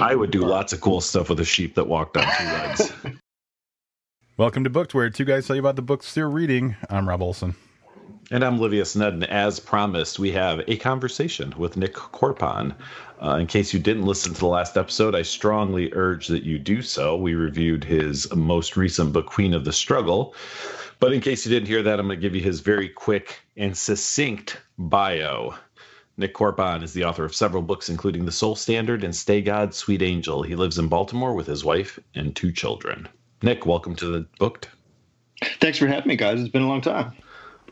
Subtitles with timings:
[0.00, 2.92] I would do lots of cool stuff with a sheep that walked on two legs.
[4.38, 6.74] Welcome to Booked, where two guys tell you about the books they're reading.
[6.88, 7.54] I'm Robb Olson.
[8.30, 12.74] And I'm Livius Nedin as promised, we have a conversation with Nik Korpon.
[13.22, 16.58] Uh, in case you didn't listen to the last episode, I strongly urge that you
[16.58, 17.16] do so.
[17.16, 20.34] We reviewed his most recent book, Queen of the Struggle.
[21.00, 23.40] But in case you didn't hear that, I'm going to give you his very quick
[23.56, 25.54] and succinct bio.
[26.20, 29.74] Nik Korpon is the author of several books, including The Soul Standard and Stay God,
[29.74, 30.42] Sweet Angel.
[30.42, 33.08] He lives in Baltimore with his wife and two children.
[33.40, 34.68] Nick, welcome to the Booked.
[35.60, 36.38] Thanks for having me, guys.
[36.38, 37.16] It's been a long time.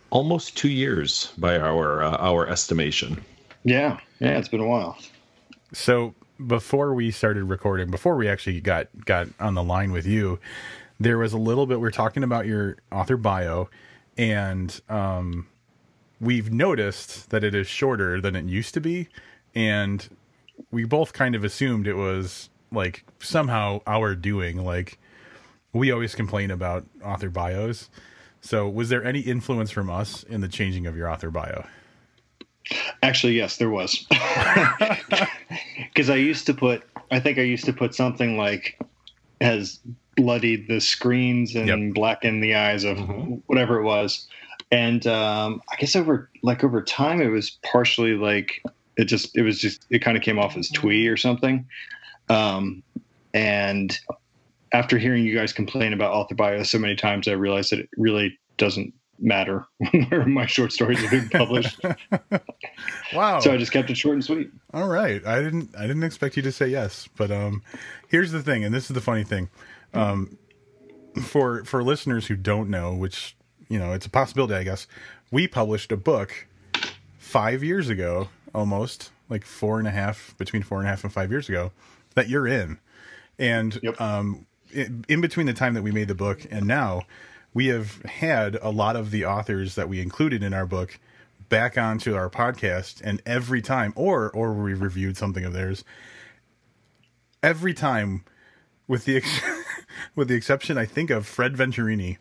[0.08, 3.22] Almost two years by our uh, our estimation.
[3.64, 4.96] Yeah, yeah, it's been a while.
[5.74, 6.14] So
[6.46, 10.38] before we started recording, before we actually got got on the line with you,
[10.98, 13.68] there was a little bit we are talking about your author bio,
[14.16, 15.46] and um,
[16.20, 19.08] we've noticed that it is shorter than it used to be,
[19.54, 20.08] and
[20.70, 24.64] we both kind of assumed it was like somehow our doing.
[24.64, 24.98] Like
[25.72, 27.88] we always complain about author bios.
[28.40, 31.66] So, was there any influence from us in the changing of your author bio?
[33.02, 34.06] Actually, yes, there was.
[35.78, 38.78] Because I used to put, I think I used to put something like
[39.40, 39.80] has
[40.16, 41.94] bloodied the screens and yep.
[41.94, 43.34] blackened the eyes of mm-hmm.
[43.46, 44.28] whatever it was.
[44.70, 48.62] And um, I guess over like over time, it was partially like
[48.96, 51.66] it just it was just it kind of came off as twee or something.
[52.28, 52.82] Um,
[53.32, 53.98] and
[54.72, 57.88] after hearing you guys complain about author bio so many times, I realized that it
[57.96, 59.66] really doesn't matter
[60.08, 61.80] where my short stories are being published.
[63.14, 63.40] wow.
[63.40, 64.50] So I just kept it short and sweet.
[64.72, 65.24] All right.
[65.26, 67.62] I didn't I didn't expect you to say yes, but um
[68.08, 69.48] here's the thing and this is the funny thing.
[69.94, 70.38] Um
[71.22, 73.36] for for listeners who don't know, which
[73.68, 74.86] you know, it's a possibility, I guess.
[75.30, 76.46] We published a book
[77.18, 81.12] 5 years ago almost, like four and a half between four and a half and
[81.12, 81.72] 5 years ago
[82.14, 82.78] that you're in.
[83.38, 84.00] And yep.
[84.00, 87.02] um in between the time that we made the book and now,
[87.54, 90.98] we have had a lot of the authors that we included in our book
[91.48, 95.84] back onto our podcast, and every time, or or we reviewed something of theirs,
[97.42, 98.24] every time,
[98.86, 99.40] with the ex-
[100.14, 102.18] with the exception, I think of Fred Venturini,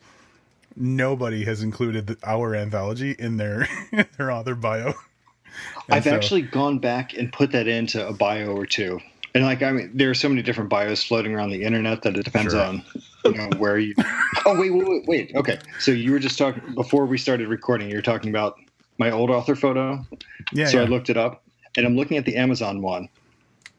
[0.78, 3.68] nobody has included the, our anthology in their
[4.18, 4.94] their author bio.
[5.90, 9.00] I've so, actually gone back and put that into a bio or two.
[9.34, 12.16] And like I mean, there are so many different bios floating around the internet that
[12.16, 12.64] it depends sure.
[12.64, 12.84] on
[13.26, 13.94] you know where you.
[14.46, 15.36] oh wait, wait, wait, wait.
[15.36, 17.90] Okay, so you were just talking before we started recording.
[17.90, 18.58] You were talking about
[18.98, 20.06] my old author photo.
[20.54, 20.68] Yeah.
[20.68, 20.84] So yeah.
[20.84, 21.44] I looked it up,
[21.76, 23.10] and I'm looking at the Amazon one.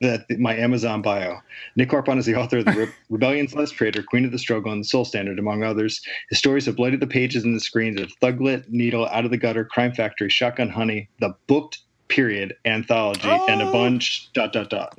[0.00, 1.40] That my Amazon bio.
[1.74, 4.72] Nik Korpon is the author of the Re- Rebellion's Last Traitor, Queen of the Struggle,
[4.72, 6.00] and the Soul Standard, among others.
[6.30, 9.36] His stories have blighted the pages and the screens of Thuglit, Needle, Out of the
[9.36, 11.78] Gutter, Crime Factory, Shotgun Honey, the Booked
[12.08, 13.46] Period anthology, oh.
[13.48, 13.72] and a oh!
[13.72, 14.96] bunch dot dot dot.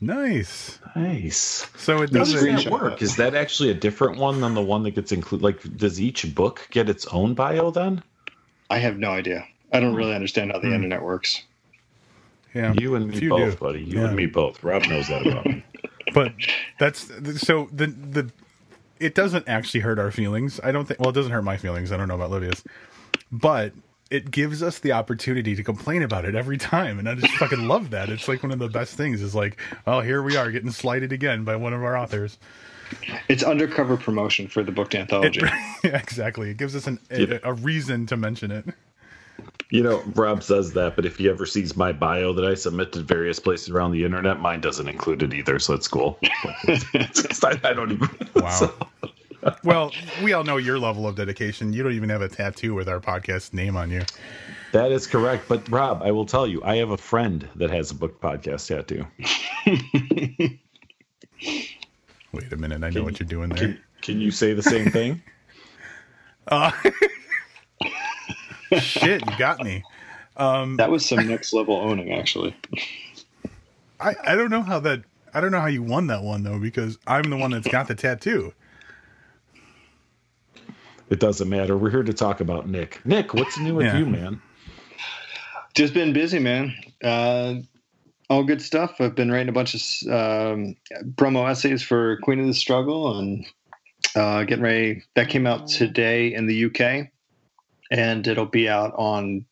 [0.00, 0.80] Nice.
[0.96, 1.68] Nice.
[1.76, 3.00] So it doesn't work.
[3.00, 5.44] Is that actually a different one than the one that gets included?
[5.44, 8.02] Like, does each book get its own bio then?
[8.68, 9.46] I have no idea.
[9.72, 10.74] I don't really understand how the hmm.
[10.74, 11.42] internet works.
[12.54, 13.56] Yeah, you and me you both, do.
[13.56, 13.82] buddy.
[13.82, 14.06] You yeah.
[14.08, 14.62] and me both.
[14.62, 15.64] Rob knows that about me.
[16.14, 16.34] But
[16.78, 18.30] that's so the the
[19.00, 20.60] it doesn't actually hurt our feelings.
[20.62, 21.00] I don't think.
[21.00, 21.90] Well, it doesn't hurt my feelings.
[21.90, 22.62] I don't know about Livia's,
[23.30, 23.72] but
[24.12, 27.66] it gives us the opportunity to complain about it every time and i just fucking
[27.66, 30.50] love that it's like one of the best things is like oh here we are
[30.50, 32.38] getting slighted again by one of our authors
[33.28, 35.50] it's undercover promotion for the booked anthology it,
[35.84, 38.66] yeah, exactly it gives us an, a, a reason to mention it
[39.72, 42.92] you know, Rob says that, but if he ever sees my bio that I submit
[42.92, 46.18] to various places around the internet, mine doesn't include it either, so it's cool.
[46.24, 48.08] I, I, don't even.
[48.36, 48.70] Wow.
[49.42, 49.90] So well,
[50.22, 51.72] we all know your level of dedication.
[51.72, 54.02] You don't even have a tattoo with our podcast name on you.
[54.72, 55.46] That is correct.
[55.48, 58.68] But Rob, I will tell you, I have a friend that has a book podcast
[58.68, 59.04] tattoo.
[62.32, 63.58] Wait a minute, I know can, what you're doing there.
[63.58, 65.22] Can, can, you say the same thing?
[66.48, 66.72] Uh,
[68.80, 69.82] shit, you got me.
[70.36, 72.56] Um, that was some next level owning, actually.
[74.00, 75.02] I, I don't know how that
[75.34, 77.88] I don't know how you won that one though because I'm the one that's got
[77.88, 78.52] the tattoo.
[81.10, 81.76] It doesn't matter.
[81.76, 83.04] We're here to talk about Nick.
[83.04, 83.98] Nick, what's new with yeah.
[83.98, 84.40] you, man?
[85.74, 86.74] Just been busy, man.
[87.02, 87.56] Uh,
[88.30, 88.96] all good stuff.
[88.98, 90.74] I've been writing a bunch of um,
[91.16, 93.44] promo essays for Queen of the Struggle and
[94.16, 95.02] uh, getting ready.
[95.14, 97.10] That came out today in the UK,
[97.92, 99.44] and it'll be out on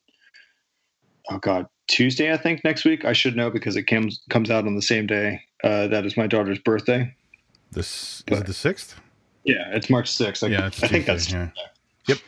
[1.31, 3.05] oh god Tuesday, I think next week.
[3.05, 5.43] I should know because it comes comes out on the same day.
[5.63, 7.15] Uh, that is my daughter's birthday.
[7.73, 8.99] This is it the sixth.
[9.45, 10.45] Yeah, it's March 6th.
[10.47, 11.33] I, yeah, I think that's.
[11.33, 11.49] Yeah.
[12.07, 12.19] Yep.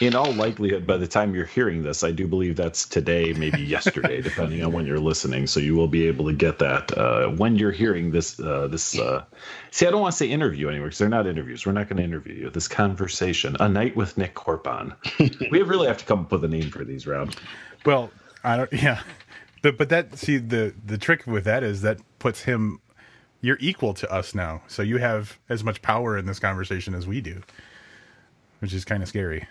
[0.00, 3.62] In all likelihood, by the time you're hearing this, I do believe that's today, maybe
[3.62, 5.48] yesterday, depending on when you're listening.
[5.48, 8.38] So you will be able to get that uh, when you're hearing this.
[8.38, 9.24] Uh, this uh,
[9.72, 11.66] see, I don't want to say interview anymore because they're not interviews.
[11.66, 12.50] We're not going to interview you.
[12.50, 14.94] This conversation, a night with Nik Korpon.
[15.50, 17.32] we really have to come up with a name for these, Rob.
[17.84, 18.12] Well,
[18.44, 18.72] I don't.
[18.72, 19.02] Yeah,
[19.62, 22.80] but but that see the the trick with that is that puts him.
[23.40, 27.06] You're equal to us now, so you have as much power in this conversation as
[27.06, 27.40] we do,
[28.60, 29.46] which is kind of scary.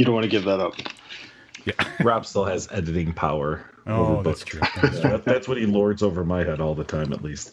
[0.00, 0.76] You don't want to give that up.
[1.66, 3.70] Yeah, Rob still has editing power.
[3.86, 4.62] Oh, that's true.
[4.80, 5.22] That's, true.
[5.26, 7.52] that's what he lords over my head all the time, at least.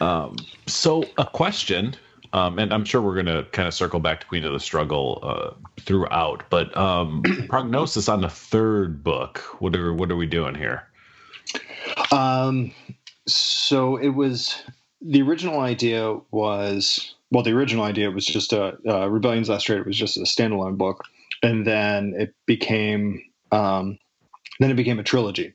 [0.00, 0.36] Um,
[0.66, 1.96] so a question,
[2.32, 4.58] um, and I'm sure we're going to kind of circle back to Queen of the
[4.58, 5.50] Struggle uh,
[5.80, 9.40] throughout, but um, prognosis on the third book.
[9.58, 10.88] What are what are we doing here?
[12.10, 12.72] Um,
[13.28, 14.62] so it was
[15.02, 19.84] the original idea was well, the original idea was just a uh, Rebellion's Last Traitor
[19.84, 21.04] was just a standalone book
[21.44, 23.98] and then it became um,
[24.58, 25.54] then it became a trilogy.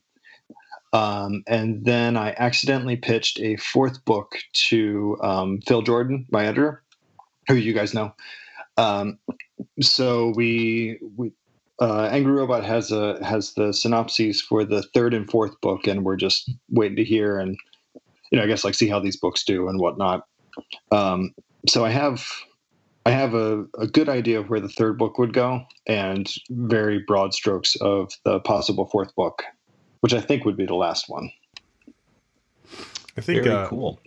[0.93, 4.37] Um, and then I accidentally pitched a fourth book
[4.69, 6.83] to um, Phil Jourdan, my editor,
[7.47, 8.13] who you guys know.
[8.77, 9.19] Um,
[9.81, 11.31] so we we
[11.81, 16.05] uh, Angry Robot has a has the synopses for the third and fourth book, and
[16.05, 17.57] we're just waiting to hear and
[18.31, 20.25] you know I guess like see how these books do and whatnot.
[20.91, 21.33] Um,
[21.67, 22.25] so I have
[23.05, 26.99] I have a, a good idea of where the third book would go and very
[26.99, 29.43] broad strokes of the possible fourth book,
[30.01, 31.31] which I think would be the last one.
[33.17, 33.99] I think very uh, cool.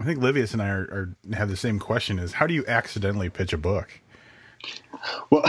[0.00, 2.64] I think Livius and I are, are, have the same question: is how do you
[2.66, 3.88] accidentally pitch a book?
[5.30, 5.44] Well,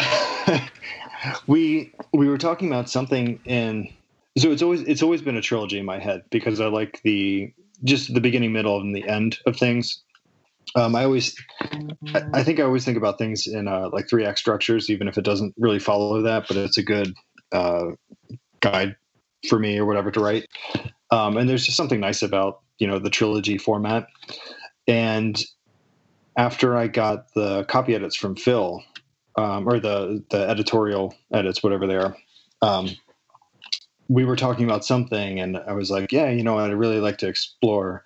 [1.47, 3.93] we we were talking about something in
[4.37, 7.53] so it's always it's always been a trilogy in my head because I like the
[7.83, 10.01] just the beginning, middle, and the end of things.
[10.73, 11.35] Um, I always,
[12.33, 15.17] I, think I always think about things in uh, like three act structures, even if
[15.17, 17.13] it doesn't really follow that, but it's a good
[17.51, 17.91] uh,
[18.59, 18.95] guide
[19.47, 20.47] for me or whatever to write.
[21.11, 24.07] Um, and there's just something nice about you know the trilogy format.
[24.87, 25.41] And
[26.37, 28.83] after I got the copy edits from Phil,
[29.37, 32.15] um, or the the editorial edits, whatever they are,
[32.61, 32.89] um,
[34.07, 37.19] we were talking about something, and I was like, yeah, you know, I'd really like
[37.19, 38.03] to explore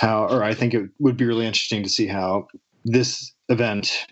[0.00, 2.48] how, or I think it would be really interesting to see how
[2.86, 4.06] this event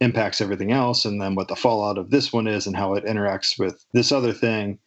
[0.00, 3.04] impacts everything else and then what the fallout of this one is and how it
[3.04, 4.78] interacts with this other thing.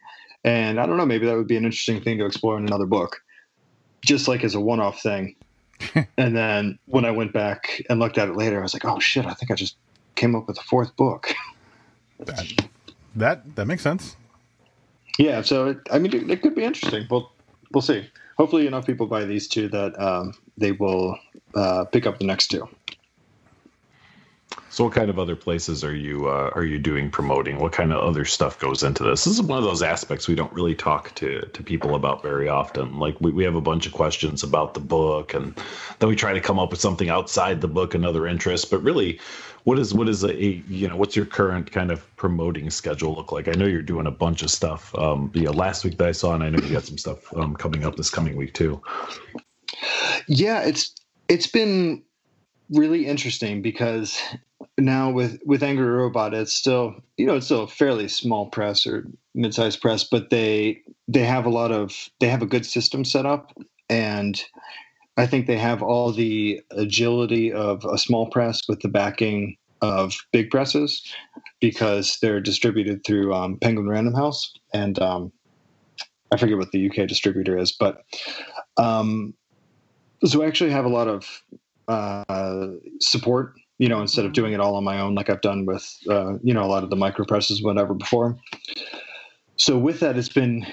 [0.44, 2.88] And I don't know, maybe that would be an interesting thing to explore in another
[2.88, 3.22] book,
[4.04, 5.36] just like as a one off thing.
[6.18, 9.00] and then when I went back and looked at it later, I was like, oh
[9.00, 9.78] shit, I think I just
[10.16, 11.36] came up with a fourth book.
[12.18, 12.68] that,
[13.16, 14.16] that, that makes sense.
[15.20, 15.44] Yeah.
[15.44, 17.06] So, it, I mean, it, it could be interesting.
[17.12, 17.32] We'll,
[17.72, 21.18] we'll see hopefully enough people buy these two that um, they will
[21.56, 22.68] uh, pick up the next two.
[24.78, 27.58] So, what kind of other places are you uh, are you doing promoting?
[27.58, 29.24] What kind of other stuff goes into this?
[29.24, 32.48] This is one of those aspects we don't really talk to to people about very
[32.48, 33.00] often.
[33.00, 35.60] Like we, we have a bunch of questions about the book, and
[35.98, 38.70] then we try to come up with something outside the book, another interest.
[38.70, 39.20] But really,
[39.64, 43.16] what is what is a, a, you know what's your current kind of promoting schedule
[43.16, 43.48] look like?
[43.48, 44.94] I know you're doing a bunch of stuff.
[44.94, 47.56] Um, yeah, last week that I saw, and I know you got some stuff um,
[47.56, 48.80] coming up this coming week too.
[50.28, 50.94] Yeah, it's
[51.30, 52.04] it's been
[52.70, 54.20] really interesting because
[54.78, 58.86] now with with Angry Robot, it's still you know it's still a fairly small press
[58.86, 63.06] or mid-sized press, but they they have a lot of they have a good system
[63.06, 63.54] set up.
[63.90, 64.44] And
[65.16, 70.16] I think they have all the agility of a small press with the backing of
[70.32, 71.02] big presses
[71.60, 75.32] because they're distributed through um, Penguin Random House, and um,
[76.32, 78.04] I forget what the UK distributor is, but
[78.78, 79.34] um,
[80.26, 81.42] so I actually have a lot of
[81.88, 82.68] uh,
[83.00, 83.54] support.
[83.80, 86.38] You know, instead of doing it all on my own, like I've done with uh,
[86.44, 88.38] you know a lot of the micro presses, whatever before.
[89.58, 90.66] So with that, it's been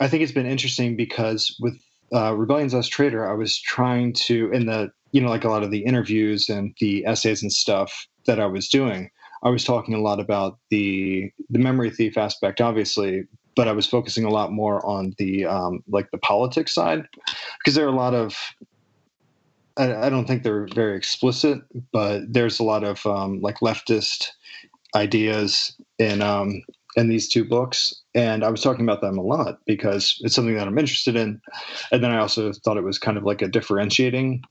[0.00, 1.78] I think it's been interesting because with
[2.12, 5.62] uh, Rebellion's Last Traitor, I was trying to, in the, you know, like a lot
[5.62, 9.10] of the interviews and the essays and stuff that I was doing,
[9.42, 13.24] I was talking a lot about the the memory thief aspect, obviously,
[13.56, 17.06] but I was focusing a lot more on the um, like the politics side
[17.58, 18.36] because there are a lot of
[19.76, 21.60] I, I, don't think they're very explicit,
[21.92, 24.28] but there's a lot of um, like leftist
[24.94, 26.62] ideas in um,
[26.96, 27.94] in these two books.
[28.14, 31.40] And I was talking about them a lot because it's something that I'm interested in.
[31.92, 34.42] And then I also thought it was kind of like a differentiating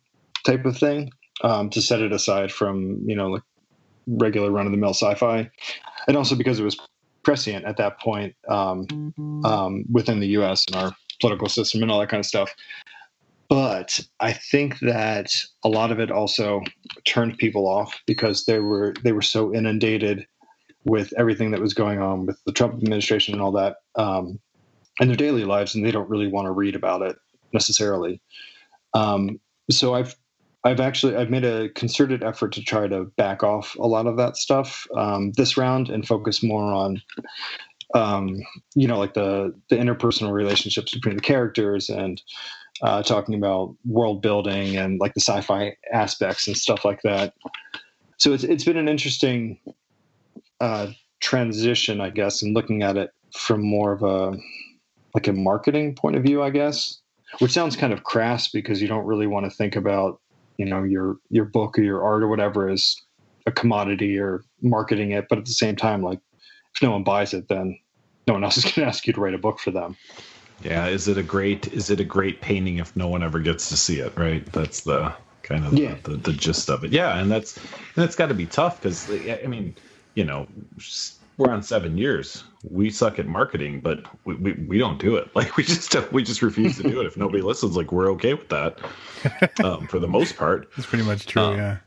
[0.46, 1.12] type of thing
[1.44, 3.44] um, to set it aside from, you know, like
[4.08, 5.50] regular run of the mill sci fi.
[6.08, 6.78] And also because it was
[7.24, 12.00] prescient at that point um, um, within the US and our political system and all
[12.00, 12.54] that kind of stuff.
[13.50, 16.62] But I think that a lot of it also
[17.04, 20.26] turned people off because they were they were so inundated
[20.86, 24.40] with everything that was going on with the Trump administration and all that um,
[25.00, 27.18] in their daily lives, and they don't really want to read about it
[27.52, 28.22] necessarily.
[28.94, 29.40] Um,
[29.72, 30.16] so I've
[30.64, 34.18] I've actually I've made a concerted effort to try to back off a lot of
[34.18, 37.02] that stuff um, this round and focus more on
[37.96, 38.42] um,
[38.76, 42.22] you know like the the interpersonal relationships between the characters and
[42.82, 47.34] uh, talking about world building and like the sci-fi aspects and stuff like that.
[48.18, 49.60] So it's it's been an interesting
[50.60, 50.88] uh,
[51.20, 54.38] transition, I guess, and looking at it from more of a
[55.14, 57.00] like a marketing point of view, I guess,
[57.40, 60.20] which sounds kind of crass because you don't really want to think about
[60.58, 62.96] you know your your book or your art or whatever as
[63.46, 66.20] a commodity or marketing it, but at the same time, like
[66.76, 67.78] if no one buys it, then
[68.28, 69.98] no one else is going to ask you to write a book for them.
[70.64, 73.70] Yeah, is it a great is it a great painting if no one ever gets
[73.70, 74.14] to see it?
[74.18, 75.14] Right, that's the
[75.44, 75.96] kind of yeah.
[76.04, 76.92] the, the, the gist of it.
[76.92, 79.76] Yeah, and that's and that's got to be tough because I mean,
[80.16, 80.48] you know,
[81.38, 82.44] we're on seven years.
[82.70, 85.30] We suck at marketing, but we, we, we don't do it.
[85.36, 87.06] Like we just we just refuse to do it.
[87.06, 88.80] If nobody listens, like we're okay with that
[89.64, 90.70] um, for the most part.
[90.78, 91.42] it's pretty much true.
[91.42, 91.78] Um, yeah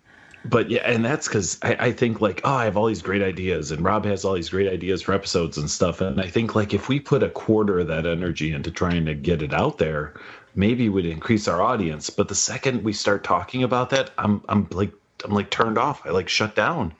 [0.45, 3.23] but yeah, and that's because I, I, think like, oh, I have all these great
[3.23, 6.01] ideas, and Rob has all these great ideas for episodes and stuff.
[6.01, 9.15] And I think like if we put a quarter of that energy into trying to
[9.15, 10.15] get it out there,
[10.55, 12.11] maybe we'd increase our audience.
[12.11, 14.93] But the second we start talking about that, I'm I'm like
[15.25, 16.05] I'm like turned off.
[16.05, 16.95] I like shut down.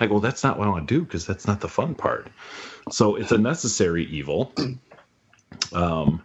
[0.00, 2.28] Like, well, that's not what I want to do because that's not the fun part.
[2.90, 4.52] So it's a necessary evil.
[5.72, 6.22] Um,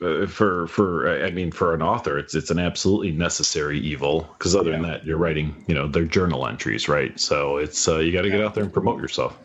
[0.00, 4.54] uh, for for I mean for an author it's it's an absolutely necessary evil because
[4.54, 4.76] other yeah.
[4.76, 8.22] than that you're writing you know they're journal entries right so it's uh, you got
[8.22, 9.36] to get out there and promote yourself.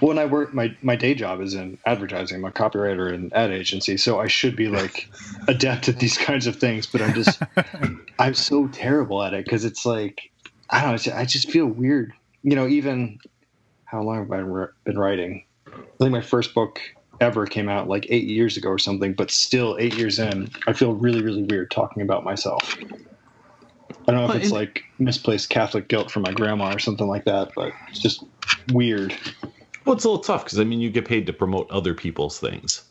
[0.00, 2.38] Well, and I work my my day job is in advertising.
[2.38, 5.08] I'm a copywriter in ad agency, so I should be like
[5.48, 6.86] adept at these kinds of things.
[6.86, 7.42] But I'm just
[8.18, 10.30] I'm so terrible at it because it's like
[10.70, 11.14] I don't know.
[11.14, 12.12] I just feel weird.
[12.42, 13.18] You know, even
[13.84, 15.44] how long have I been writing?
[15.66, 16.80] I think my first book
[17.20, 20.72] ever came out like eight years ago or something, but still eight years in, I
[20.72, 22.76] feel really, really weird talking about myself.
[24.08, 27.24] I don't know if it's like misplaced Catholic guilt from my grandma or something like
[27.24, 28.24] that, but it's just
[28.72, 29.16] weird.
[29.84, 32.38] Well, it's a little tough because I mean, you get paid to promote other people's
[32.38, 32.84] things.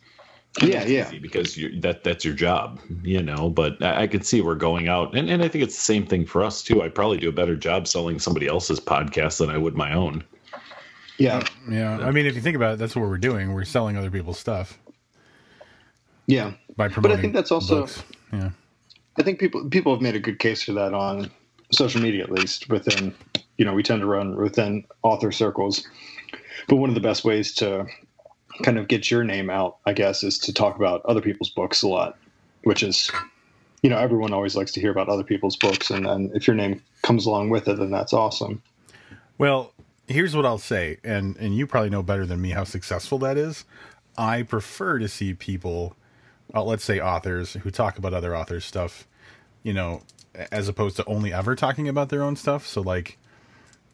[0.61, 1.11] yeah, yeah.
[1.21, 3.49] Because that that's your job, you know.
[3.49, 6.05] But I, I can see we're going out, and, and I think it's the same
[6.05, 6.81] thing for us too.
[6.81, 10.23] I probably do a better job selling somebody else's podcast than I would my own.
[11.17, 11.43] Yeah.
[11.69, 11.97] Yeah.
[11.99, 13.53] I mean, if you think about it, that's what we're doing.
[13.53, 14.79] We're selling other people's stuff.
[16.27, 16.53] Yeah.
[16.75, 18.03] By promoting But I think that's also books.
[18.31, 18.51] Yeah.
[19.17, 21.29] I think people people have made a good case for that on
[21.71, 23.13] social media at least within
[23.57, 25.87] you know, we tend to run within author circles.
[26.67, 27.85] But one of the best ways to
[28.63, 31.83] kind of get your name out, I guess, is to talk about other people's books
[31.83, 32.17] a lot,
[32.63, 33.11] which is
[33.83, 36.55] you know, everyone always likes to hear about other people's books and then if your
[36.55, 38.61] name comes along with it, then that's awesome.
[39.37, 39.73] Well,
[40.11, 43.37] here's what I'll say, and and you probably know better than me how successful that
[43.37, 43.65] is.
[44.17, 45.95] I prefer to see people,
[46.53, 49.07] uh, let's say authors, who talk about other authors' stuff,
[49.63, 50.01] you know,
[50.51, 52.67] as opposed to only ever talking about their own stuff.
[52.67, 53.17] So, like,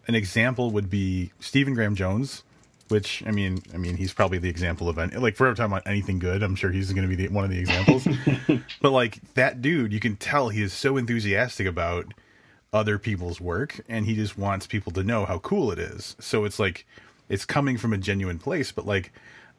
[0.07, 2.43] an example would be Stephen Graham Jones,
[2.89, 5.71] which I mean, I mean, he's probably the example of any, like, if we're talking
[5.71, 8.07] about anything good, I'm sure he's going to be the, one of the examples.
[8.81, 12.13] but like that dude, you can tell he is so enthusiastic about
[12.73, 16.15] other people's work and he just wants people to know how cool it is.
[16.19, 16.85] So it's like
[17.29, 19.11] it's coming from a genuine place, but like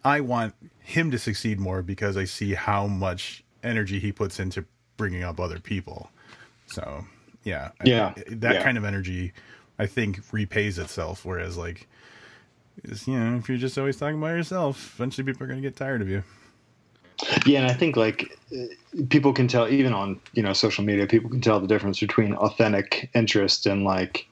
[0.04, 4.64] I want him to succeed more because I see how much energy he puts into
[4.96, 6.10] bringing up other people.
[6.66, 7.04] So,
[7.44, 7.70] yeah.
[7.84, 8.14] Yeah.
[8.16, 8.62] I, that yeah.
[8.62, 9.32] kind of energy
[9.78, 11.86] I think repays itself whereas like
[13.06, 15.76] you know, if you're just always talking about yourself, eventually people are going to get
[15.76, 16.22] tired of you.
[17.46, 18.38] Yeah, and I think like
[19.08, 22.34] people can tell even on you know social media, people can tell the difference between
[22.34, 24.26] authentic interest and like,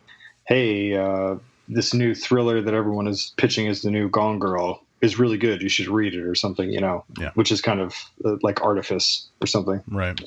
[0.47, 1.37] hey, uh,
[1.69, 5.63] this new thriller that everyone is pitching as the new Gone Girl is really good.
[5.63, 7.31] You should read it or something, you know, yeah.
[7.35, 9.83] which is kind of uh, like artifice or something.
[9.89, 10.19] Right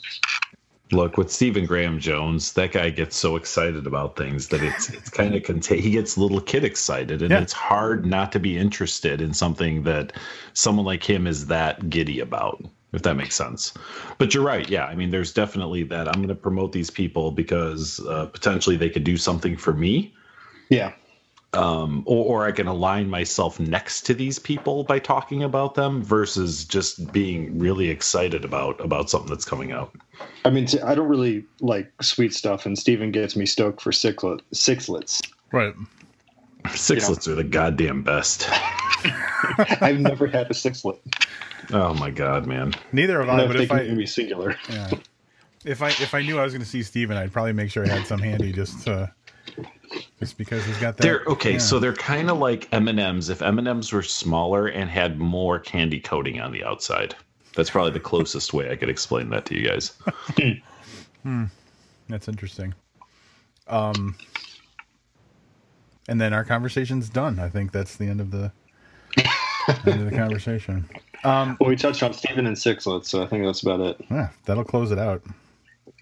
[0.92, 5.10] look with Stephen Graham Jones, that guy gets so excited about things that it's it's
[5.10, 5.82] kind of contain.
[5.82, 7.42] He gets little kid excited, and yeah.
[7.42, 10.14] it's hard not to be interested in something that
[10.54, 12.64] someone like him is that giddy about.
[12.92, 13.72] If that makes sense,
[14.18, 14.68] but you're right.
[14.68, 16.08] Yeah, I mean, there's definitely that.
[16.08, 20.12] I'm going to promote these people because uh, potentially they could do something for me.
[20.70, 20.94] Yeah,
[21.54, 26.04] um, or, or I can align myself next to these people by talking about them
[26.04, 29.94] versus just being really excited about about something that's coming out.
[30.46, 34.42] I mean, I don't really like sweet stuff, and Steven gets me stoked for sixlet,
[34.54, 35.28] sixlets.
[35.52, 35.74] Right.
[36.66, 37.40] Sixlets you know?
[37.40, 38.48] are the goddamn best.
[39.82, 41.00] I've never had a sixlet.
[41.72, 42.74] Oh my god, man!
[42.92, 43.48] Neither have I.
[43.48, 44.92] But if I be singular, yeah.
[45.66, 47.86] if I if I knew I was going to see Steven, I'd probably make sure
[47.86, 49.12] I had some handy just to,
[50.20, 51.04] just because he's got that.
[51.04, 51.58] They're okay, yeah.
[51.60, 53.30] so they're kind of like M and M's.
[53.30, 57.16] If M and M's were smaller and had more candy coating on the outside,
[57.56, 59.94] that's probably the closest way I could explain that to you guys.
[61.24, 61.46] hmm.
[62.08, 62.74] That's interesting.
[63.68, 64.16] Um,
[66.08, 67.40] and then our conversation's done.
[67.40, 68.52] I think that's the end of the
[69.86, 70.90] end of the conversation.
[71.24, 74.02] Um, well, we touched on Stephen and Sixlets, so I think that's about it.
[74.10, 75.22] Yeah, that'll close it out.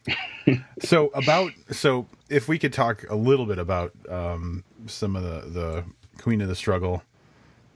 [0.80, 5.50] so about so if we could talk a little bit about um, some of the
[5.50, 5.84] the
[6.22, 7.04] Queen of the Struggle.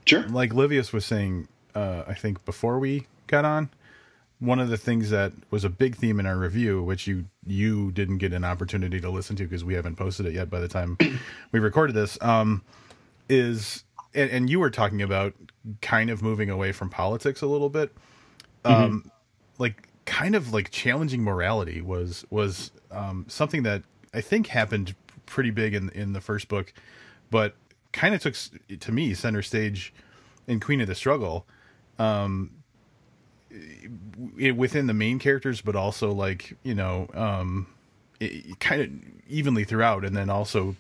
[0.06, 0.28] Sure.
[0.28, 3.70] Like Livius was saying, uh, I think before we got on,
[4.40, 7.92] one of the things that was a big theme in our review, which you you
[7.92, 10.68] didn't get an opportunity to listen to because we haven't posted it yet by the
[10.68, 10.98] time
[11.52, 12.64] we recorded this, um,
[13.30, 15.34] is and, and, you were talking about
[15.82, 17.96] kind of moving away from politics a little bit,
[18.66, 18.84] mm-hmm.
[18.84, 19.12] um,
[19.60, 25.52] like kind of like challenging morality was was um, something that I think happened pretty
[25.52, 26.74] big in in the first book,
[27.30, 27.56] but
[27.92, 28.36] kind of took
[28.80, 29.94] to me center stage
[30.48, 31.46] in Queen of the Struggle.
[32.00, 32.52] Um,
[34.56, 37.68] within the main characters, but also like you know, um,
[38.60, 38.90] kind of
[39.30, 40.76] evenly throughout, and then also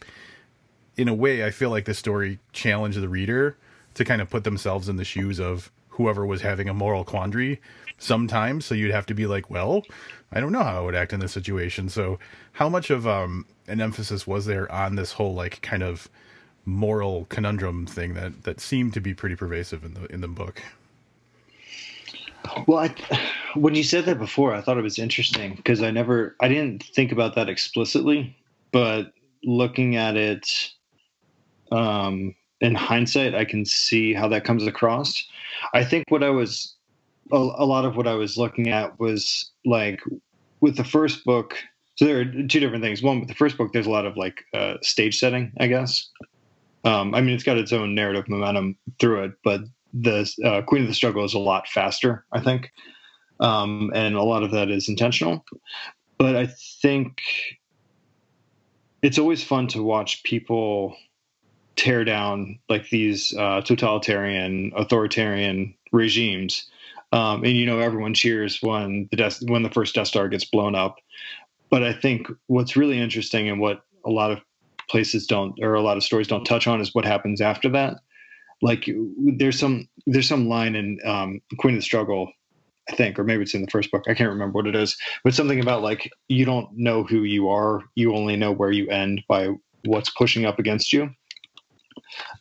[0.97, 3.57] in a way, I feel like the story challenged the reader
[3.93, 7.62] to kind of put themselves in the shoes of whoever was having a moral quandary
[7.98, 8.65] sometimes.
[8.65, 9.83] So you'd have to be like, well,
[10.31, 11.89] I don't know how I would act in this situation.
[11.89, 12.19] So
[12.53, 16.10] how much of um, an emphasis was there on this whole like kind of
[16.65, 20.62] moral conundrum thing that that seemed to be pretty pervasive in the in the book?
[22.67, 22.95] Well, I,
[23.53, 26.83] when you said that before, I thought it was interesting because I never, I didn't
[26.83, 28.36] think about that explicitly,
[28.71, 30.71] but looking at it
[31.71, 35.27] um, in hindsight, I can see how that comes across.
[35.74, 36.75] I think what I was,
[37.32, 40.01] a, a lot of what I was looking at was like
[40.62, 41.58] with the first book.
[41.96, 43.01] So there are two different things.
[43.01, 46.10] One, with the first book, there's a lot of like uh, stage setting, I guess.
[46.84, 49.62] Um, I mean, it's got its own narrative momentum through it, but
[49.94, 52.72] the uh, Queen of the Struggle is a lot faster, I think,
[53.39, 55.46] um, and a lot of that is intentional.
[56.18, 56.48] But I
[56.82, 57.22] think
[59.01, 60.96] it's always fun to watch people
[61.81, 66.70] tear down like these uh, totalitarian, authoritarian regimes.
[67.11, 70.46] Um, and you know, everyone cheers when the Death, when the first Death Star gets
[70.46, 70.98] blown up.
[71.70, 74.39] But I think what's really interesting and what a lot of
[74.89, 77.98] places don't, or a lot of stories don't touch on, is what happens after that
[78.61, 82.31] like there's some there's some line in um, Queen of the Struggle,
[82.89, 84.03] I think, or maybe it's in the first book.
[84.07, 87.50] I can't remember what it is, but something about like you don't know who you
[87.50, 89.50] are, you only know where you end by
[89.85, 91.09] what's pushing up against you.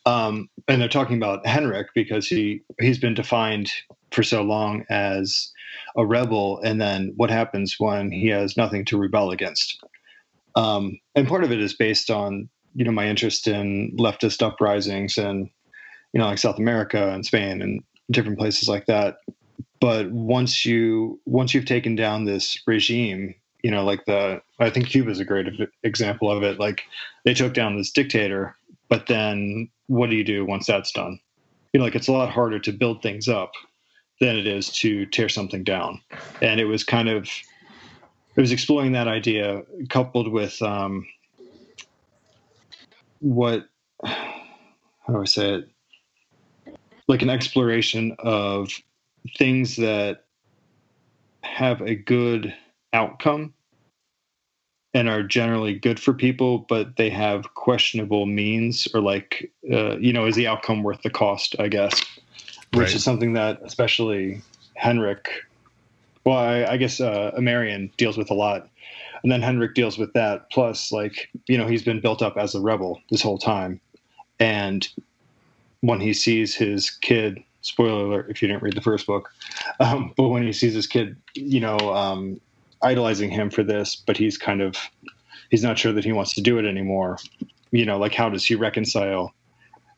[0.07, 3.71] Um, and they're talking about Henrik because he he's been defined
[4.11, 5.53] for so long as
[5.97, 9.83] a rebel, and then what happens when he has nothing to rebel against?
[10.57, 15.19] Um, and part of it is based on you know my interest in leftist uprisings
[15.19, 15.51] and
[16.13, 19.19] you know, like South America and Spain and different places like that.
[19.81, 24.89] But once you once you've taken down this regime, you know, like the I think
[24.89, 25.47] Cuba is a great
[25.83, 26.59] example of it.
[26.59, 26.83] Like
[27.25, 28.57] they took down this dictator,
[28.91, 31.19] but then what do you do once that's done?
[31.73, 33.53] You know, like it's a lot harder to build things up
[34.21, 36.03] than it is to tear something down.
[36.43, 37.25] And it was kind of
[38.37, 41.07] it was exploring that idea coupled with um,
[43.21, 43.67] what
[44.05, 45.69] how do I say it?
[47.11, 48.71] like an exploration of
[49.37, 50.27] things that
[51.43, 52.55] have a good
[52.93, 53.53] outcome
[54.93, 60.13] and are generally good for people, but they have questionable means or like, uh, you
[60.13, 62.01] know, is the outcome worth the cost, I guess,
[62.73, 62.95] which right.
[62.95, 64.41] is something that especially
[64.75, 65.31] Henrik,
[66.25, 68.69] well, I, I guess uh, Amarian deals with a lot.
[69.23, 70.51] And then Henrik deals with that.
[70.51, 73.81] Plus, like, you know, he's been built up as a rebel this whole time.
[74.41, 74.89] And
[75.83, 79.31] when he sees his kid spoiler alert if you didn't read the first book
[79.81, 82.41] um, but when he sees his kid you know um,
[82.83, 84.77] idolizing him for this but he's kind of
[85.51, 87.19] he's not sure that he wants to do it anymore
[87.71, 89.33] you know like how does he reconcile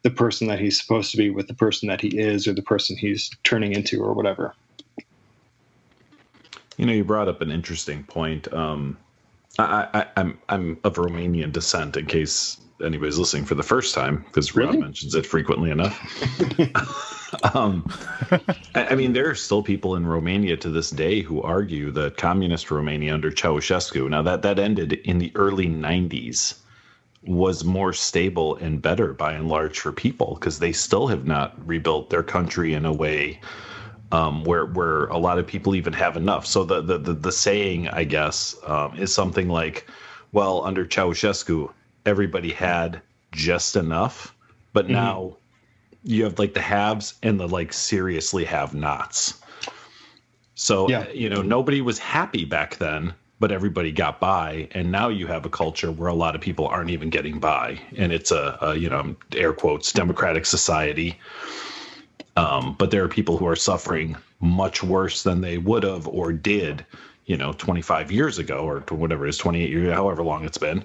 [0.03, 2.62] the person that he's supposed to be with the person that he is or the
[2.62, 4.55] person he's turning into or whatever
[6.77, 8.97] you know you brought up an interesting point um,
[9.59, 11.97] I, I, I'm I'm of Romanian descent.
[11.97, 14.77] In case anybody's listening for the first time because really?
[14.77, 15.99] Rob mentions it frequently enough.
[17.55, 17.88] um,
[18.75, 22.16] I, I, mean, there are still people in Romania to this day who argue that
[22.16, 26.59] communist Romania under Ceausescu, now that that ended in the early 90s,
[27.25, 31.55] was more stable and better by and large for people because they still have not
[31.66, 33.40] rebuilt their country in a way
[34.12, 36.47] um, where where a lot of people even have enough.
[36.47, 39.87] So the the the, the saying, I guess, um, is something like,
[40.33, 41.71] "Well, under Ceausescu,
[42.07, 44.35] everybody had just enough,
[44.73, 44.95] but mm-hmm.
[44.95, 45.37] now
[46.05, 49.41] you have like the haves and the like seriously have nots."
[50.55, 51.09] So yeah.
[51.11, 55.47] you know, nobody was happy back then, but everybody got by, and now you have
[55.47, 58.77] a culture where a lot of people aren't even getting by, and it's a, a
[58.77, 61.19] you know air quotes democratic society
[62.37, 66.33] um, but there are people who are suffering much worse than they would have or
[66.33, 66.85] did,
[67.27, 70.85] you know, 25 years ago or whatever it is, 28 years, however long it's been,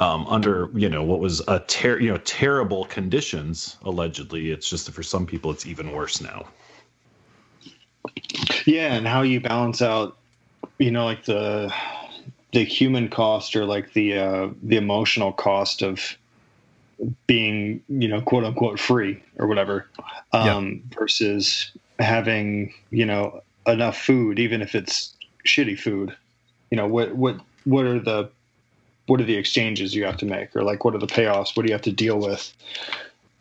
[0.00, 3.76] um, under you know what was a ter- you know terrible conditions.
[3.84, 6.46] Allegedly, it's just that for some people it's even worse now.
[8.66, 10.16] Yeah, and how you balance out,
[10.78, 11.72] you know, like the
[12.52, 16.16] the human cost or like the uh, the emotional cost of
[17.26, 19.88] being you know quote unquote free or whatever
[20.32, 20.98] um, yeah.
[20.98, 26.14] versus having you know enough food even if it's shitty food
[26.70, 28.30] you know what what what are the
[29.06, 31.64] what are the exchanges you have to make or like what are the payoffs what
[31.64, 32.52] do you have to deal with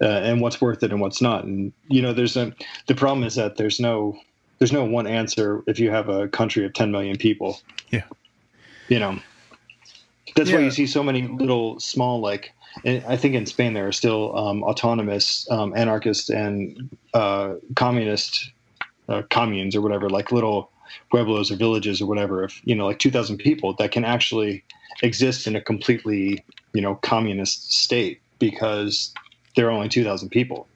[0.01, 1.43] uh, and what's worth it and what's not.
[1.45, 2.53] And you know there's a
[2.87, 4.17] the problem is that there's no
[4.59, 7.59] there's no one answer if you have a country of 10 million people.
[7.89, 8.03] Yeah.
[8.87, 9.19] You know?
[10.35, 10.57] That's yeah.
[10.57, 12.53] why you see so many little small like
[12.85, 18.51] I think in Spain there are still um, autonomous um, anarchist and uh, communist
[19.07, 20.71] uh, communes or whatever, like little
[21.09, 24.63] pueblos or villages or whatever, of you know, like two thousand people that can actually
[25.01, 29.13] exist in a completely you know communist state because
[29.55, 30.67] there are only two thousand people.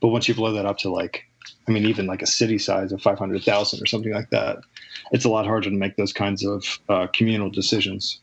[0.00, 1.24] But once you blow that up to like,
[1.66, 4.58] I mean, even like a city size of five hundred thousand or something like that,
[5.12, 8.20] it's a lot harder to make those kinds of uh, communal decisions.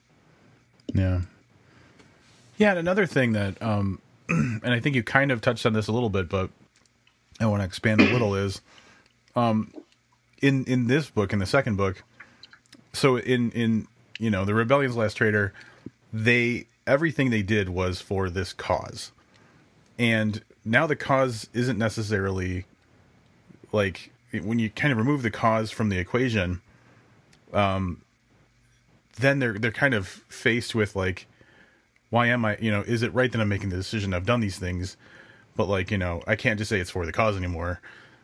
[0.93, 1.21] Yeah.
[2.57, 5.87] Yeah, and another thing that, um, and I think you kind of touched on this
[5.87, 6.49] a little bit, but
[7.39, 8.61] I want to expand a little is,
[9.35, 9.73] um,
[10.43, 12.03] in in this book, in the second book,
[12.91, 13.87] so in in
[14.19, 15.53] you know the rebellion's last traitor,
[16.11, 19.11] they everything they did was for this cause,
[19.97, 22.65] and now the cause isn't necessarily
[23.71, 24.11] like
[24.43, 26.61] when you kind of remove the cause from the equation,
[27.53, 28.01] um,
[29.19, 31.25] then they're they're kind of faced with like
[32.09, 34.13] why am I, you know, is it right that I'm making the decision?
[34.13, 34.97] I've done these things,
[35.55, 37.81] but like, you know, I can't just say it's for the cause anymore.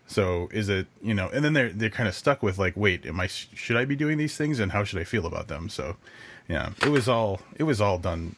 [0.09, 3.05] So is it, you know, and then they're they're kind of stuck with like, wait,
[3.05, 5.69] am I should I be doing these things and how should I feel about them?
[5.69, 5.97] So,
[6.47, 8.35] yeah, it was all it was all done.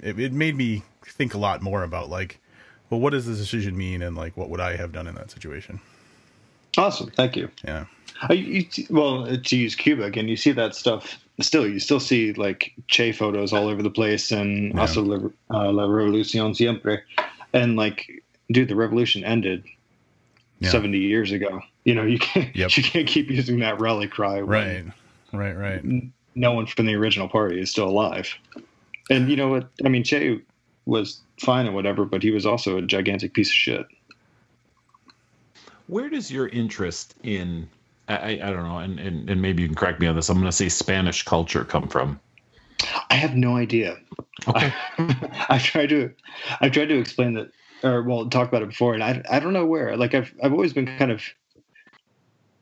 [0.00, 2.38] It, it made me think a lot more about like,
[2.88, 5.32] well, what does this decision mean and like what would I have done in that
[5.32, 5.80] situation?
[6.76, 7.50] Awesome, thank you.
[7.64, 7.86] Yeah.
[8.30, 12.72] you, well, to use Cuba again, you see that stuff still you still see like
[12.86, 14.80] Che photos all over the place and yeah.
[14.80, 15.16] also la,
[15.50, 17.02] uh, la Revolución siempre,
[17.52, 19.64] and like dude, the revolution ended
[20.60, 20.70] yeah.
[20.70, 21.60] seventy years ago.
[21.84, 22.70] You know you can't yep.
[22.76, 24.40] you can't keep using that rally cry.
[24.40, 24.84] Right,
[25.32, 25.84] right, right.
[26.34, 28.34] No one from the original party is still alive,
[29.10, 29.68] and you know what?
[29.84, 30.40] I mean, Che
[30.86, 33.86] was fine and whatever, but he was also a gigantic piece of shit.
[35.86, 37.68] Where does your interest in
[38.08, 40.30] I, I don't know, and, and, and maybe you can correct me on this.
[40.30, 42.20] I'm going to say Spanish culture come from.
[43.10, 43.98] I have no idea.
[44.46, 44.72] Okay.
[45.48, 46.12] I've tried to,
[46.60, 47.50] I've tried to explain that,
[47.82, 49.96] or well, talk about it before, and I, I don't know where.
[49.96, 51.22] Like I've, I've always been kind of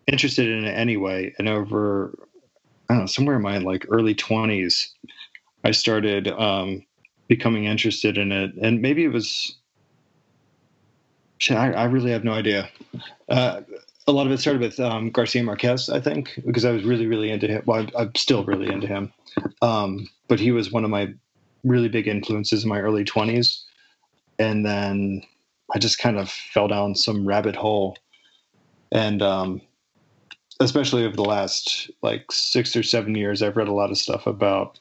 [0.06, 2.16] interested in it anyway, and over,
[2.88, 4.88] I don't know, somewhere in my like early 20s,
[5.64, 6.84] I started um,
[7.28, 9.56] becoming interested in it, and maybe it was.
[11.50, 12.70] I, I really have no idea.
[13.28, 13.60] Uh,
[14.06, 17.06] a lot of it started with um, Garcia Marquez, I think, because I was really,
[17.06, 17.62] really into him.
[17.66, 19.12] Well, I'm still really into him,
[19.60, 21.12] um, but he was one of my
[21.64, 23.65] really big influences in my early 20s.
[24.38, 25.22] And then
[25.74, 27.96] I just kind of fell down some rabbit hole,
[28.92, 29.60] and um,
[30.60, 34.26] especially over the last like six or seven years, I've read a lot of stuff
[34.26, 34.78] about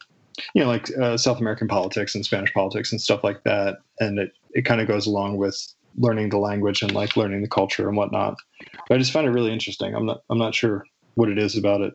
[0.53, 4.19] you know like uh, South American politics and Spanish politics and stuff like that, and
[4.19, 7.87] it it kind of goes along with learning the language and like learning the culture
[7.87, 8.35] and whatnot.
[8.87, 9.95] But I just find it really interesting.
[9.95, 11.93] I'm not I'm not sure what it is about it.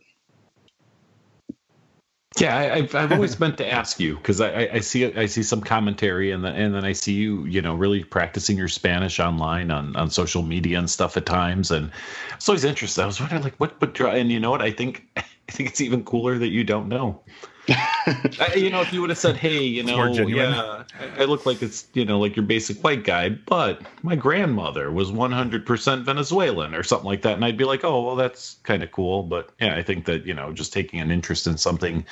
[2.38, 5.42] Yeah, I, have I've always meant to ask you because I, I see I see
[5.42, 9.18] some commentary and then and then I see you you know really practicing your Spanish
[9.18, 11.90] online on, on social media and stuff at times and
[12.34, 13.02] it's always interesting.
[13.02, 15.80] I was wondering like what but and you know what I think I think it's
[15.80, 17.20] even cooler that you don't know
[17.68, 21.46] I, you know, if you would have said, "Hey, you know, yeah, I, I, look
[21.46, 26.74] like it's you know like your basic white guy, but my grandmother was 100% Venezuelan
[26.74, 29.50] or something like that," and I'd be like, "Oh, well, that's kind of cool." But
[29.60, 32.04] yeah, I think that you know, just taking an interest in something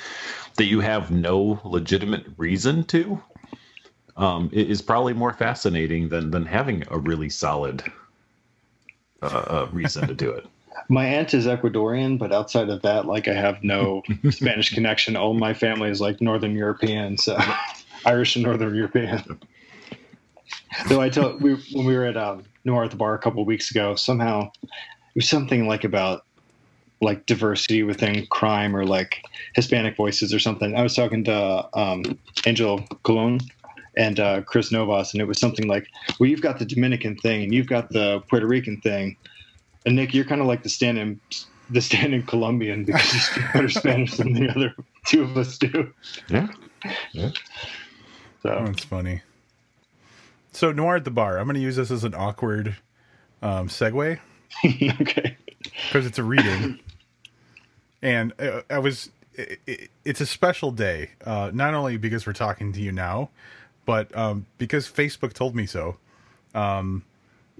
[0.55, 3.21] that you have no legitimate reason to
[4.17, 7.83] um, is probably more fascinating than than having a really solid
[9.21, 10.45] uh, uh reason to do it.
[10.91, 15.15] My aunt is Ecuadorian, but outside of that, like I have no Spanish connection.
[15.15, 17.37] All my family is like Northern European, so
[18.05, 19.39] Irish and Northern European.
[20.87, 23.41] Though I told we when we were at um, Noir at the bar a couple
[23.41, 24.69] of weeks ago, somehow it
[25.15, 26.25] was something like about
[27.01, 29.23] like diversity within crime or like
[29.55, 30.75] Hispanic voices or something.
[30.75, 32.03] I was talking to um,
[32.45, 33.39] Angel Colon
[33.95, 35.87] and uh, Chris Novas, and it was something like,
[36.19, 39.17] "Well, you've got the Dominican thing, and you've got the Puerto Rican thing,
[39.85, 41.19] and Nick, you're kind of like the stand-in
[41.69, 45.93] the stand-in Colombian because you speak better Spanish than the other two of us do."
[46.29, 46.47] Yeah,
[47.11, 47.31] yeah.
[48.43, 49.21] So Oh, that's funny.
[50.51, 51.37] So noir at the bar.
[51.37, 52.75] I'm going to use this as an awkward
[53.41, 54.19] um, segue
[55.01, 55.37] okay,
[55.87, 56.79] because it's a reading,
[58.01, 59.11] and uh, I was.
[59.35, 63.29] It, it, it's a special day, uh, not only because we're talking to you now,
[63.85, 65.95] but um, because Facebook told me so.
[66.53, 67.05] Um,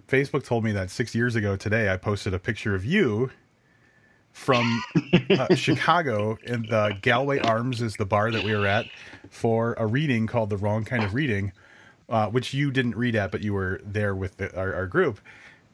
[0.10, 3.30] Facebook told me that six years ago today, I posted a picture of you
[4.32, 4.82] from
[5.30, 8.88] uh, Chicago, and the Galway Arms is the bar that we were at
[9.30, 11.52] for a reading called "The Wrong Kind of Reading,"
[12.10, 15.20] uh, which you didn't read at, but you were there with the, our, our group.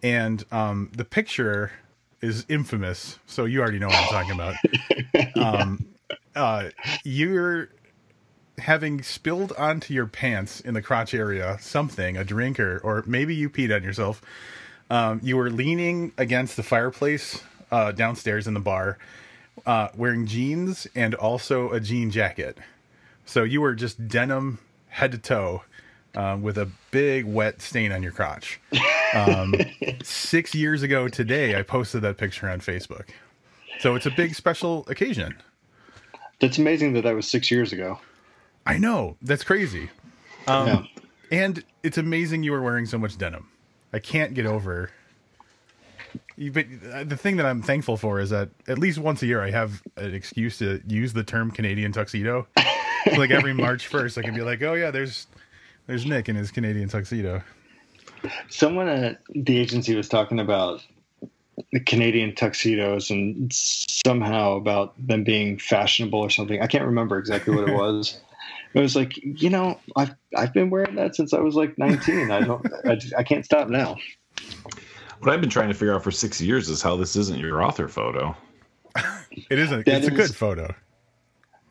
[0.04, 1.71] And um, the picture
[2.21, 4.56] is infamous, so you already know what I'm talking about.
[5.38, 5.86] Um,
[6.36, 6.69] uh,
[7.04, 7.69] you're
[8.60, 13.36] having spilled onto your pants in the crotch area something, a drink, or, or maybe
[13.36, 14.22] you peed on yourself.
[14.89, 17.41] Um, you were leaning against the fireplace
[17.72, 18.98] uh, downstairs in the bar,
[19.65, 22.58] uh, wearing jeans and also a jean jacket.
[23.26, 25.63] So you were just denim head to toe
[26.15, 28.60] uh, with a big wet stain on your crotch.
[29.13, 29.56] Um,
[30.04, 33.10] six years ago today, I posted that picture on Facebook.
[33.80, 35.36] So it's a big special occasion.
[36.39, 38.00] that's amazing that that was six years ago.
[38.65, 39.17] I know.
[39.21, 39.89] That's crazy.
[40.47, 40.84] Um, Yeah.
[41.32, 43.47] And it's amazing you were wearing so much denim.
[43.91, 44.91] I can't get over.
[46.38, 49.25] You- But uh, the thing that I'm thankful for is that at least once a
[49.25, 52.47] year I have an excuse to use the term Canadian tuxedo.
[52.58, 55.28] So, like every March 1st, I can be like, "Oh yeah, there's
[55.88, 57.41] there's Nick in his Canadian tuxedo."
[58.49, 60.82] Someone at the agency was talking about
[61.71, 66.62] the Canadian tuxedos and somehow about them being fashionable or something.
[66.62, 68.19] I can't remember exactly what it was.
[68.76, 72.30] It was like, you know, I've I've been wearing that since I was like 19.
[72.30, 73.96] I don't, I, I can't stop now.
[75.20, 77.64] What I've been trying to figure out for six years is how this isn't your
[77.64, 78.36] author photo.
[79.50, 79.86] it isn't.
[79.86, 80.76] That it's a good photo.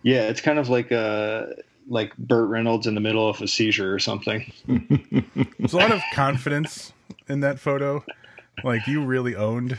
[0.02, 1.46] Yeah, it's kind of like uh
[1.88, 4.50] like Burt Reynolds in the middle of a seizure or something.
[4.66, 6.94] There's a lot of confidence
[7.28, 8.02] in that photo.
[8.62, 9.78] Like you really owned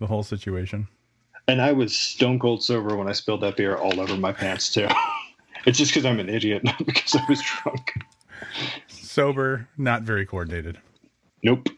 [0.00, 0.88] the whole situation.
[1.46, 4.72] And I was stone cold sober when I spilled that beer all over my pants
[4.72, 4.88] too.
[5.66, 7.92] it's just because I'm an idiot, not because I was drunk.
[8.88, 10.78] Sober, not very coordinated.
[11.42, 11.68] Nope,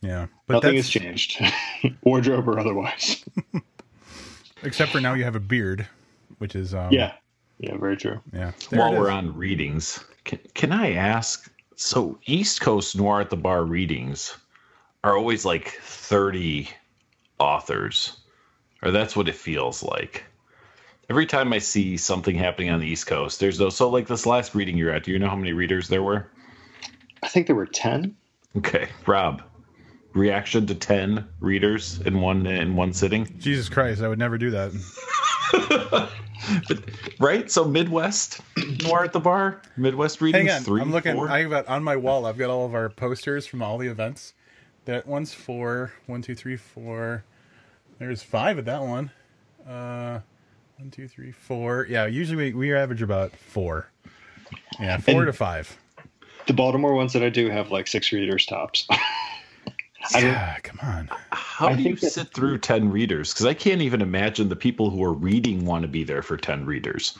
[0.00, 1.42] Yeah, but nothing that's has changed,
[2.02, 3.24] wardrobe or otherwise.
[4.62, 5.86] except for now you have a beard,
[6.38, 7.12] which is um, Yeah,
[7.58, 8.20] yeah, very true.
[8.32, 8.52] yeah.
[8.70, 11.50] There While we're on readings, can, can I ask?
[11.76, 14.36] So, East Coast Noir at the Bar readings
[15.04, 16.68] are always like 30
[17.38, 18.18] authors,
[18.82, 20.24] or that's what it feels like.
[21.10, 23.70] Every time I see something happening on the East Coast, there's no.
[23.70, 26.30] So, like this last reading you're at, do you know how many readers there were?
[27.22, 28.16] I think there were ten.
[28.56, 29.42] Okay, Rob,
[30.12, 34.50] reaction to 10 readers in one in one sitting, Jesus Christ, I would never do
[34.50, 36.10] that.
[37.20, 37.50] right?
[37.50, 38.40] So Midwest
[38.82, 40.50] Noir at the Bar, Midwest readings.
[40.50, 41.14] Hang on, three, I'm looking.
[41.14, 41.30] four?
[41.30, 42.26] I've got on my wall.
[42.26, 44.34] I've got all of our posters from all the events.
[44.84, 45.92] That one's four.
[46.06, 47.24] One, two, three, four.
[47.98, 49.10] There's five at that one.
[49.68, 50.20] Uh,
[50.78, 51.86] one, two, three, four.
[51.88, 53.88] Yeah, usually we, we average about four.
[54.80, 55.76] Yeah, four And- to five.
[56.46, 58.86] The Baltimore ones that I do have like six readers tops.
[60.14, 61.10] I Yeah, come on.
[61.30, 63.32] How I do you that- sit through 10 readers?
[63.34, 66.36] Because I can't even imagine the people who are reading want to be there for
[66.38, 67.18] 10 readers.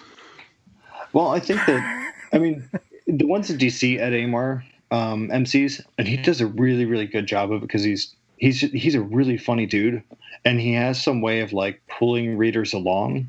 [1.13, 2.67] well, I think that I mean
[3.07, 4.11] the ones in DC E.A.
[4.11, 8.15] Aymar um, MCs, and he does a really really good job of it because he's
[8.39, 10.03] he's he's a really funny dude,
[10.47, 13.29] and he has some way of like pulling readers along.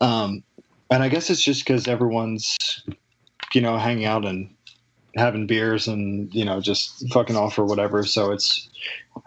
[0.00, 0.42] Um,
[0.90, 2.56] and I guess it's just because everyone's
[3.52, 4.54] you know hanging out and
[5.16, 8.04] having beers and you know just fucking off or whatever.
[8.04, 8.68] So it's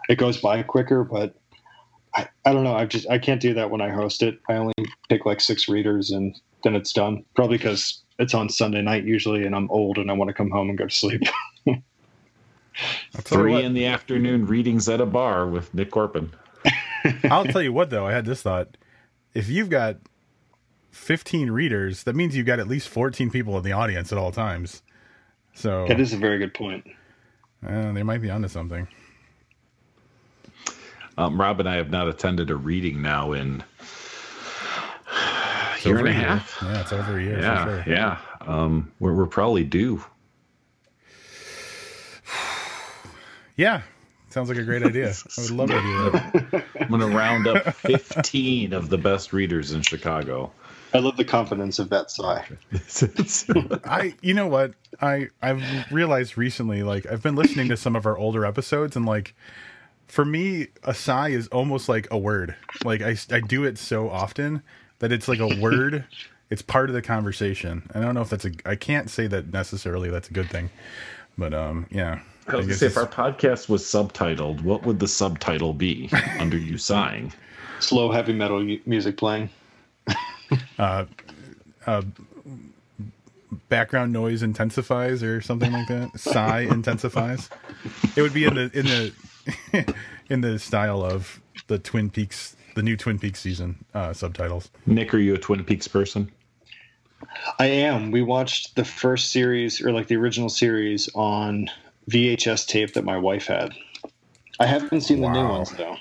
[0.08, 1.34] it goes by quicker, but.
[2.14, 2.74] I, I don't know.
[2.74, 4.40] I just I can't do that when I host it.
[4.48, 4.72] I only
[5.10, 7.22] pick like six readers and then it's done.
[7.34, 10.50] Probably because it's on Sunday night usually, and I'm old and I want to come
[10.50, 11.22] home and go to sleep.
[11.66, 16.30] I'll tell, you Three what, in the afternoon readings at a bar with Nik Korpon.
[17.24, 18.06] I'll tell you what, though.
[18.06, 18.76] I had this thought.
[19.34, 19.96] If you've got
[20.98, 24.32] 15 readers, that means you've got at least 14 people in the audience at all
[24.32, 24.82] times.
[25.54, 26.86] So that is a very good point.
[27.66, 28.86] uh, they might be onto something.
[31.16, 33.64] Um, Rob and I have not attended a reading now in
[35.74, 36.22] It's year and a a year.
[36.28, 36.58] half.
[36.62, 37.94] Yeah, it's over a year Yeah, for sure.
[37.94, 38.18] yeah.
[38.42, 40.04] Um, we're we're probably due.
[43.56, 43.82] Yeah.
[44.30, 45.08] Sounds like a great idea.
[45.36, 46.64] I would love to do that.
[46.80, 50.52] I'm gonna round up 15 of the best readers in Chicago.
[50.94, 52.46] I love the confidence of that sigh.
[53.84, 54.72] I you know what?
[55.00, 59.04] I I've realized recently like I've been listening to some of our older episodes and
[59.04, 59.34] like
[60.06, 62.54] for me a sigh is almost like a word.
[62.84, 64.62] Like I I do it so often
[65.00, 66.04] that it's like a word.
[66.50, 67.90] it's part of the conversation.
[67.94, 70.70] I don't know if that's a I can't say that necessarily that's a good thing.
[71.36, 72.20] But um yeah.
[72.46, 76.56] I was gonna say, if our podcast was subtitled, what would the subtitle be under
[76.56, 77.30] you sighing?
[77.78, 79.50] Slow heavy metal music playing.
[83.68, 86.18] Background noise intensifies or something like that.
[86.18, 87.50] Sigh intensifies.
[88.16, 89.94] It would be in the in the
[90.30, 94.70] in the style of the Twin Peaks, the new Twin Peaks season uh, subtitles.
[94.86, 96.30] Nik, are you a Twin Peaks person?
[97.58, 98.10] I am.
[98.10, 101.70] We watched the first series, or like the original series, on
[102.10, 103.74] VHS tape that my wife had.
[104.60, 105.96] I haven't seen the new ones though.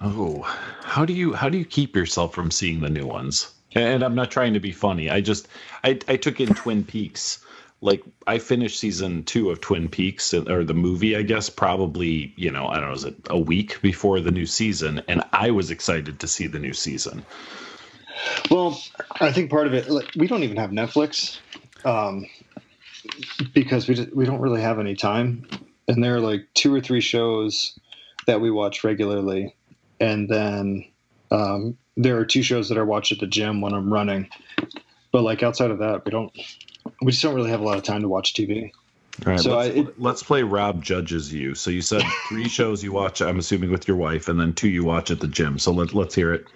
[0.00, 0.42] Oh,
[0.82, 3.52] how do you how do you keep yourself from seeing the new ones?
[3.74, 5.10] And I'm not trying to be funny.
[5.10, 5.48] I just
[5.84, 7.40] I I took in Twin Peaks.
[7.82, 12.50] Like I finished season two of Twin Peaks or the movie, I guess, probably you
[12.50, 15.02] know I don't know, is it a week before the new season?
[15.08, 17.24] And I was excited to see the new season.
[18.50, 18.80] Well,
[19.20, 21.38] I think part of it, like, we don't even have Netflix
[21.84, 22.26] um,
[23.52, 25.46] because we just, we don't really have any time,
[25.86, 27.78] and there are like two or three shows
[28.26, 29.54] that we watch regularly,
[30.00, 30.84] and then
[31.30, 34.28] um, there are two shows that I watch at the gym when I'm running.
[35.12, 36.32] But like outside of that, we don't.
[37.02, 38.70] We just don't really have a lot of time to watch TV.
[39.26, 41.54] All right, So let's, I- it- let's play Robb judges you.
[41.54, 43.20] So you said three shows you watch.
[43.22, 45.58] I'm assuming with your wife, and then two you watch at the gym.
[45.58, 46.46] So let let's hear it.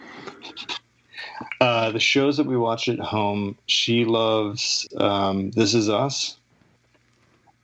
[1.60, 6.36] Uh, the shows that we watch at home, she loves um, This Is Us,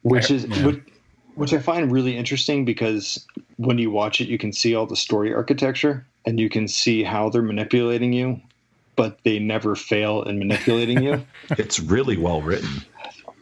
[0.02, 0.66] which is Yeah.
[0.66, 0.80] which,
[1.36, 3.24] which I find really interesting because
[3.56, 7.04] when you watch it, you can see all the story architecture and you can see
[7.04, 8.40] how they're manipulating you,
[8.96, 11.24] but they never fail in manipulating you.
[11.50, 12.82] It's really well written.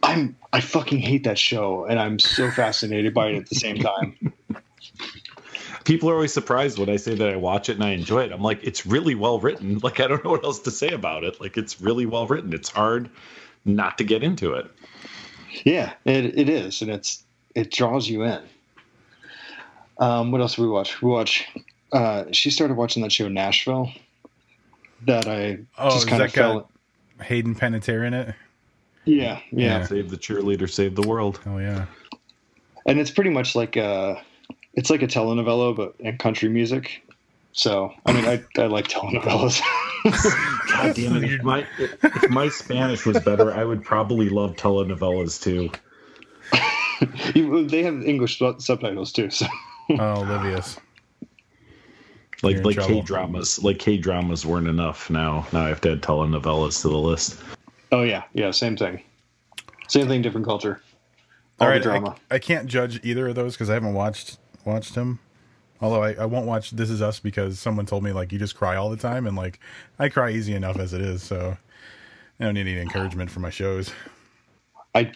[0.03, 3.77] I'm I fucking hate that show, and I'm so fascinated by it at the same
[3.77, 4.33] time.
[5.83, 8.31] People are always surprised when I say that I watch it and I enjoy it.
[8.31, 9.79] I'm like, it's really well written.
[9.83, 11.41] Like I don't know what else to say about it.
[11.41, 12.53] Like it's really well written.
[12.53, 13.09] It's hard
[13.63, 14.69] not to get into it.
[15.63, 17.24] Yeah, it, it is, and it's
[17.55, 18.41] it draws you in.
[19.97, 21.01] Um, what else do we watch?
[21.01, 21.47] We watch.
[21.91, 23.91] Uh, she started watching that show Nashville.
[25.07, 26.69] That I Oh, just kind of fell.
[27.17, 28.35] got Hayden Panettiere in it?
[29.05, 29.85] Yeah, yeah, Yeah.
[29.85, 31.39] Save the cheerleader, save the world.
[31.45, 31.85] Oh yeah.
[32.87, 34.19] and it's pretty much like a,
[34.73, 37.01] it's like a telenovela, but in country music.
[37.51, 39.61] So I mean, I I like telenovelas.
[40.67, 41.31] God damn it!
[41.31, 45.69] If my if my Spanish was better, I would probably love telenovelas too.
[47.35, 49.29] You- they have English subtitles too.
[49.29, 49.45] So
[49.89, 50.77] Oh, Livius.
[52.43, 52.79] Like You're like.
[52.79, 53.63] K dramas.
[53.63, 55.09] Like K dramas weren't enough.
[55.09, 57.39] Now now I have to add telenovelas to the list.
[57.91, 59.01] oh yeah, yeah, same thing,
[59.87, 60.81] same thing, different culture.
[61.59, 62.15] All, All right, drama.
[62.29, 65.19] I, I can't judge either of those because I haven't watched watched him.
[65.81, 68.55] Although I, I won't watch This Is Us because someone told me like you just
[68.55, 69.59] cry all the time and like
[69.99, 71.57] I cry easy enough as it is, so
[72.39, 73.91] I don't need any encouragement for my shows.
[74.93, 75.11] I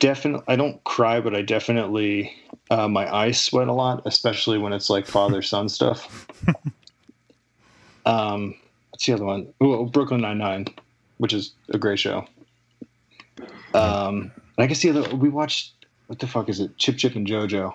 [0.00, 2.34] definitely I don't cry, but I definitely
[2.70, 6.26] uh, my eyes sweat a lot, especially when it's like father son stuff.
[8.06, 8.56] um,
[8.90, 9.52] what's the other one?
[9.60, 10.66] Oh, Brooklyn Nine Nine,
[11.18, 12.26] which is a great show.
[13.72, 15.74] Um, and I guess the other we watched.
[16.08, 16.76] What the fuck is it?
[16.76, 17.72] Chip Chip and JoJo.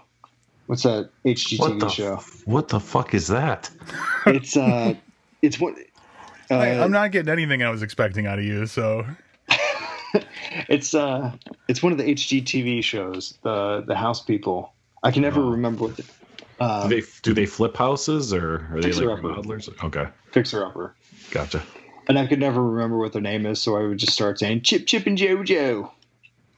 [0.66, 2.16] What's that HGTV What the show?
[2.46, 3.70] what the fuck is that?
[4.26, 4.96] It's uh,
[5.42, 5.76] it's what.
[6.52, 9.06] Uh, I, I'm not getting anything I was expecting out of you, so
[10.70, 11.32] It's uh,
[11.68, 14.74] it's one of the HGTV shows, the the House People.
[15.04, 16.06] I can never remember what the
[16.60, 19.30] uh, Do they do they flip houses or are they like upper.
[19.30, 19.70] remodelers?
[19.84, 20.96] Okay, Fixer Upper.
[21.32, 21.62] gotcha.
[22.08, 24.62] and I could never remember what their name is, so I would just start saying
[24.62, 25.92] Chip, Chip, and JoJo,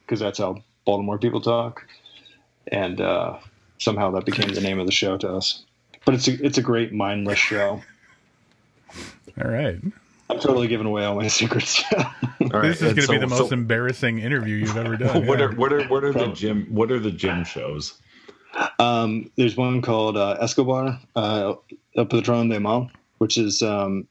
[0.06, 1.84] because that's how Baltimore people talk,
[2.70, 3.38] and uh,
[3.78, 5.64] somehow that became the name of the show to us.
[6.04, 7.82] But it's a it's a great mindless show.
[9.42, 9.78] all right.
[10.30, 11.82] I'm totally giving away all my secrets.
[11.92, 12.04] All
[12.40, 15.26] right, This is going to so- be the most so embarrassing interview you've ever done.
[15.26, 15.46] what yeah.
[15.46, 18.00] are what are what are the gym what are the gym shows?
[18.78, 21.54] um, there's one called uh, Escobar, uh,
[21.96, 24.06] El Patrón del Mal, which is um,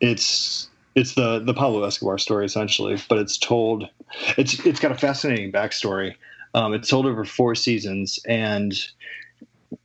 [0.00, 3.88] it's it's the the Pablo Escobar story essentially, but it's told
[4.36, 6.14] it's it's got a fascinating backstory.
[6.54, 8.74] Um, it's told over four seasons, and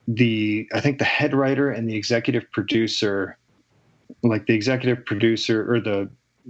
[0.07, 3.37] the I think the head writer and the executive producer,
[4.23, 6.09] like the executive producer or the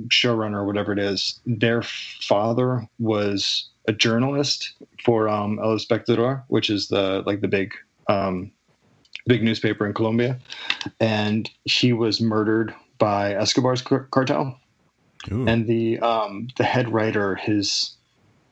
[0.09, 6.69] showrunner or whatever it is, their father was a journalist for um, El Espectador, which
[6.69, 7.73] is the like the big
[8.07, 8.51] um,
[9.25, 10.37] big newspaper in Colombia,
[10.99, 14.59] and he was murdered by Escobar's cartel.
[15.31, 15.47] Ooh.
[15.47, 17.95] And the um, the head writer, his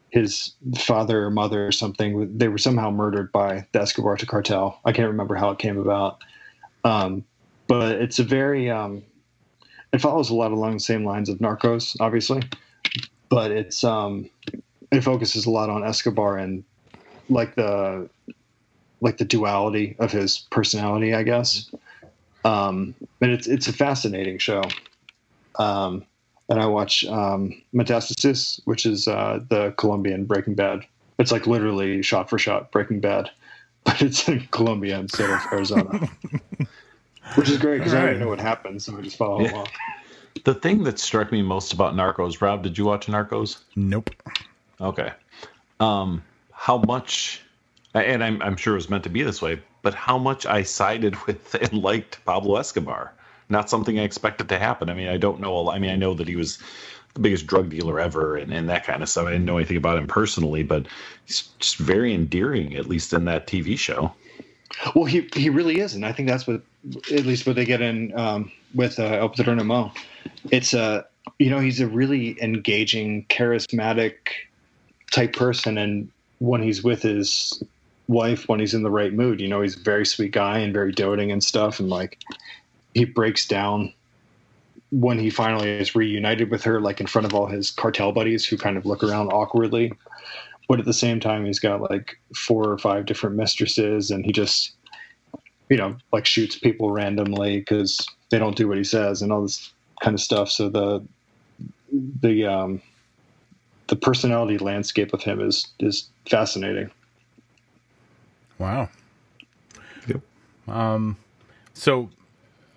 [0.10, 4.80] his father or mother or something, they were somehow murdered by the Escobar cartel.
[4.86, 6.24] I can't remember how it came about,
[6.86, 7.26] um,
[7.68, 9.04] but it's a very um,
[9.94, 12.44] it follows a lot along the same lines of Narcos, obviously,
[13.30, 14.30] but it's um,
[14.92, 16.64] it focuses a lot on Escobar and
[17.30, 18.10] like the
[19.02, 21.72] like the duality of his personality, I guess.
[22.44, 24.64] Um, and it's it's a fascinating show.
[25.58, 26.06] Um,
[26.50, 30.86] and I watch um, Metastasis, which is uh, the Colombian Breaking Bad.
[31.18, 33.32] It's like literally shot for shot Breaking Bad,
[33.84, 36.10] but it's in Colombia instead of Arizona,
[37.36, 38.04] which is great because right.
[38.04, 39.54] I didn't know what happened, so I just follow yeah.
[39.54, 39.68] along.
[40.44, 43.64] The thing that struck me most about Narcos, Robb, did you watch Narcos?
[43.76, 44.12] Nope.
[44.80, 45.12] Okay.
[45.80, 47.42] Um, how much,
[47.94, 50.64] and I'm, I'm sure it was meant to be this way, but how much I
[50.64, 53.14] sided with and liked Pablo Escobar.
[53.48, 54.90] Not something I expected to happen.
[54.90, 55.70] I mean, I don't know.
[55.70, 56.58] I mean, I know that he was
[57.14, 59.28] the biggest drug dealer ever and, and that kind of stuff.
[59.28, 60.88] I didn't know anything about him personally, but
[61.26, 64.14] he's just very endearing, at least in that TV show.
[64.94, 66.62] Well, he he really is, and I think that's what,
[67.12, 69.94] at least what they get in um, with uh, El Patrón del Mal.
[70.52, 71.04] It's a, uh,
[71.40, 74.16] you know, he's a really engaging, charismatic
[75.12, 76.10] type person, and
[76.40, 77.64] when he's with his
[78.08, 80.74] wife, when he's in the right mood, you know, he's a very sweet guy and
[80.74, 82.20] very doting and stuff, and like
[82.94, 83.94] he breaks down
[84.92, 88.46] when he finally is reunited with her, like in front of all his cartel buddies
[88.46, 89.94] who kind of look around awkwardly.
[90.68, 94.32] But at the same time, he's got like four or five different mistresses, and he
[94.32, 94.74] just,
[95.70, 99.44] you know, like shoots people randomly because they don't do what he says and all
[99.44, 100.50] this kind of stuff.
[100.50, 101.04] So the
[102.22, 102.82] the um,
[103.88, 106.90] the personality landscape of him is is fascinating.
[108.58, 108.90] Wow.
[110.08, 110.22] Yep.
[110.68, 111.18] Um,
[111.74, 112.10] so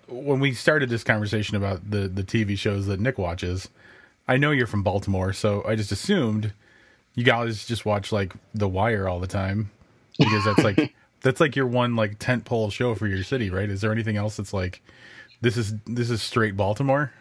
[0.07, 3.69] when we started this conversation about the the TV shows that Nik watches,
[4.27, 6.53] I know you're from Baltimore, so I just assumed
[7.19, 9.71] you guys just watch like The Wire all the time
[10.17, 13.69] because that's like that's like your one like tent pole show for your city, right?
[13.69, 14.81] Is there anything else that's like
[15.41, 17.11] this is this is straight Baltimore?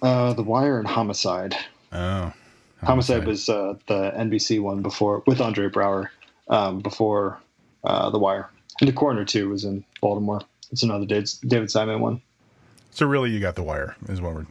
[0.00, 1.56] Uh, The Wire and Homicide.
[1.92, 1.96] Oh.
[1.96, 6.10] Homicide, Homicide was uh, the NBC one before with Andre Braugher
[6.46, 7.40] um, before
[7.82, 8.48] uh, The Wire.
[8.80, 10.40] And The Corner too was in Baltimore.
[10.70, 12.22] It's another David Simon one.
[12.92, 14.46] So really, you got The Wire is what we're.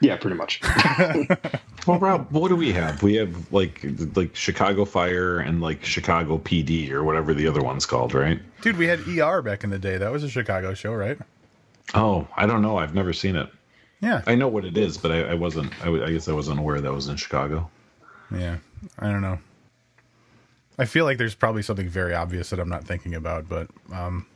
[0.00, 0.60] Yeah, pretty much.
[1.86, 3.02] well, Robb, what do we have?
[3.02, 3.84] We have like
[4.14, 8.40] like Chicago Fire and like Chicago PD or whatever the other one's called, right?
[8.60, 9.96] Dude, we had ER back in the day.
[9.96, 11.18] That was a Chicago show, right?
[11.94, 12.78] Oh, I don't know.
[12.78, 13.48] I've never seen it.
[14.02, 15.72] Yeah, I know what it is, but I, I wasn't.
[15.84, 17.70] I, I, guess I wasn't aware that was in Chicago.
[18.30, 18.58] Yeah,
[18.98, 19.38] I don't know.
[20.78, 24.26] I feel like there's probably something very obvious that I'm not thinking about, but um,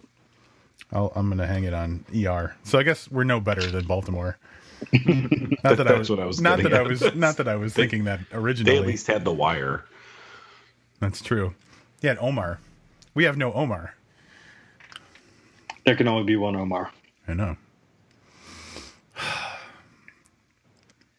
[0.92, 2.56] i am going to hang it on ER.
[2.64, 4.38] So I guess we're no better than Baltimore.
[5.64, 6.40] not that, I was, I was.
[6.40, 7.14] Not that I was.
[7.14, 8.72] Not that I was they, thinking that originally.
[8.72, 9.84] They at least had the wire.
[11.00, 11.54] That's true.
[12.00, 12.60] Yeah, Omar.
[13.14, 13.94] We have no Omar.
[15.84, 16.90] There can only be one Omar.
[17.28, 17.56] I know.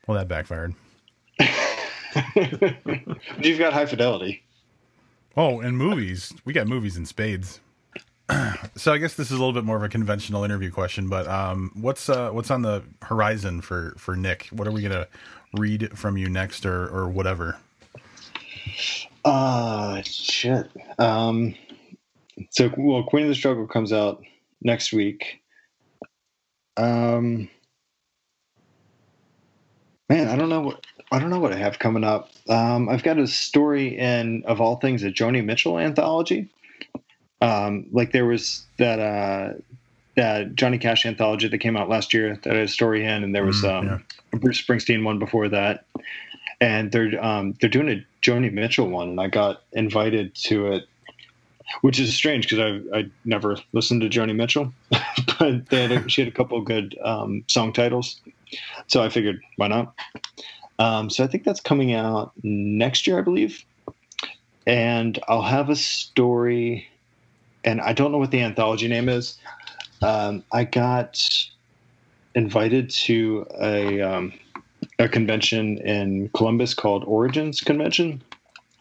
[0.08, 0.74] Well, that backfired.
[3.40, 4.44] You've got high fidelity.
[5.38, 6.34] Oh, and movies.
[6.44, 7.62] We got movies in spades.
[8.76, 11.28] so I guess this is a little bit more of a conventional interview question, but
[11.28, 14.48] um, what's uh, what's on the horizon for for Nik?
[14.52, 15.08] What are we gonna
[15.58, 17.58] read from you next, or or whatever?
[19.26, 20.70] Uh shit.
[21.00, 21.56] Um,
[22.50, 24.24] so well, Queen of the Struggle comes out
[24.62, 25.42] next week.
[26.78, 27.50] Um,
[30.12, 32.32] Man, I don't know what I don't know what I have coming up.
[32.50, 36.50] Um, I've got a story in of all things a Joni Mitchell anthology.
[37.42, 39.54] Um, like there was that uh,
[40.16, 43.24] that Johnny Cash anthology that came out last year that I had a story in,
[43.24, 43.98] and there was mm, um, yeah.
[44.34, 45.86] a Bruce Springsteen one before that,
[46.60, 50.88] and they're um, they're doing a Joni Mitchell one, and I got invited to it,
[51.82, 52.60] which is strange because
[52.94, 54.72] I I never listened to Joni Mitchell,
[55.40, 58.22] but they had a, she had a couple good um, song titles
[58.88, 59.94] so I figured, why not?
[60.80, 63.64] Um, so I think that's coming out next year, I believe.
[64.66, 66.88] And I'll have a story,
[67.64, 69.38] and I don't know what the anthology name is.
[70.02, 71.50] Um, I got
[72.36, 74.34] invited to a um,
[75.00, 78.22] a convention in Columbus called Origins Convention.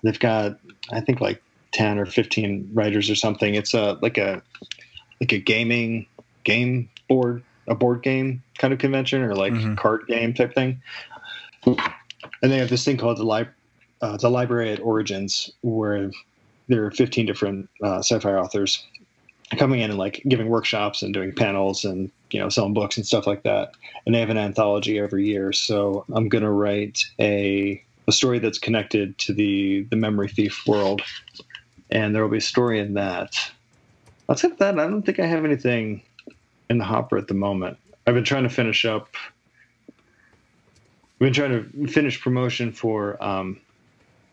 [0.02, 0.58] They've got,
[0.92, 3.54] I think, like ten or fifteen writers or something.
[3.54, 4.42] It's a like a
[5.20, 6.06] like a gaming
[6.44, 9.74] game board, a board game kind of convention, or like mm-hmm.
[9.74, 10.80] card game type thing.
[11.66, 13.48] And they have this thing called the
[14.02, 16.10] uh, the library at Origins, where
[16.70, 18.86] there are 15 different uh, sci-fi authors
[19.58, 23.06] coming in and like giving workshops and doing panels and you know selling books and
[23.06, 23.72] stuff like that.
[24.06, 25.52] And they have an anthology every year.
[25.52, 30.62] So i'm going to write a a story that's connected to the the memory thief
[30.66, 31.02] world.
[31.90, 33.34] And there will be a story in that.
[34.28, 36.02] Outside of that i don't think i have anything
[36.68, 37.76] in the hopper at the moment.
[38.06, 39.08] I've been trying to finish up
[39.88, 43.60] i've been trying to finish promotion for um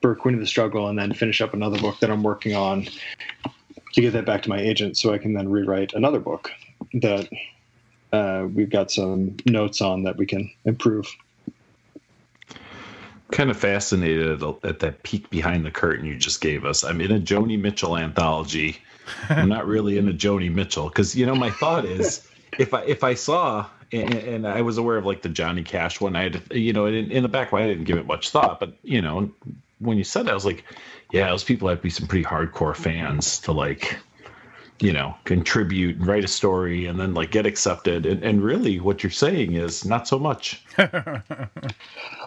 [0.02, 2.88] queen of the struggle and then finish up another book that i'm working on
[3.98, 6.52] to get that back to my agent so I can then rewrite another book
[6.94, 7.28] that
[8.14, 11.08] uh, we've got some notes on that we can improve.
[13.32, 16.84] Kind of fascinated at that peek behind the curtain you just gave us.
[16.84, 18.78] I'm in a Joni Mitchell anthology.
[19.30, 22.30] I'm not really in a Joni Mitchell because you know my thought is
[22.60, 26.00] if I if I saw and, and, I was aware of like the Johnny Cash
[26.00, 28.60] one, I had you know in, in the back I didn't give it much thought,
[28.60, 29.32] but you know
[29.80, 30.64] when you said that I was like,
[31.12, 33.98] yeah, those people have to be some pretty hardcore fans to like,
[34.80, 38.06] you know, contribute, write a story, and then like get accepted.
[38.06, 40.64] And, and really, what you're saying is not so much.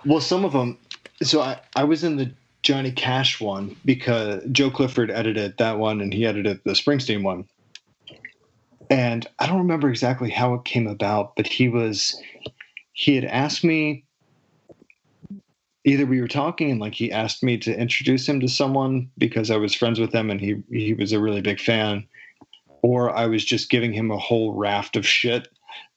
[0.05, 0.79] well, some of them.
[1.23, 2.33] So I, I was in the
[2.63, 7.47] Johnny Cash one because Joe Clifford edited that one, and he edited the Springsteen one.
[8.91, 12.21] And I don't remember exactly how it came about, but he was
[12.93, 14.05] he had asked me
[15.85, 19.51] either we were talking and like he asked me to introduce him to someone because
[19.51, 22.07] I was friends with them and he he was a really big fan,
[22.83, 25.49] or I was just giving him a whole raft of shit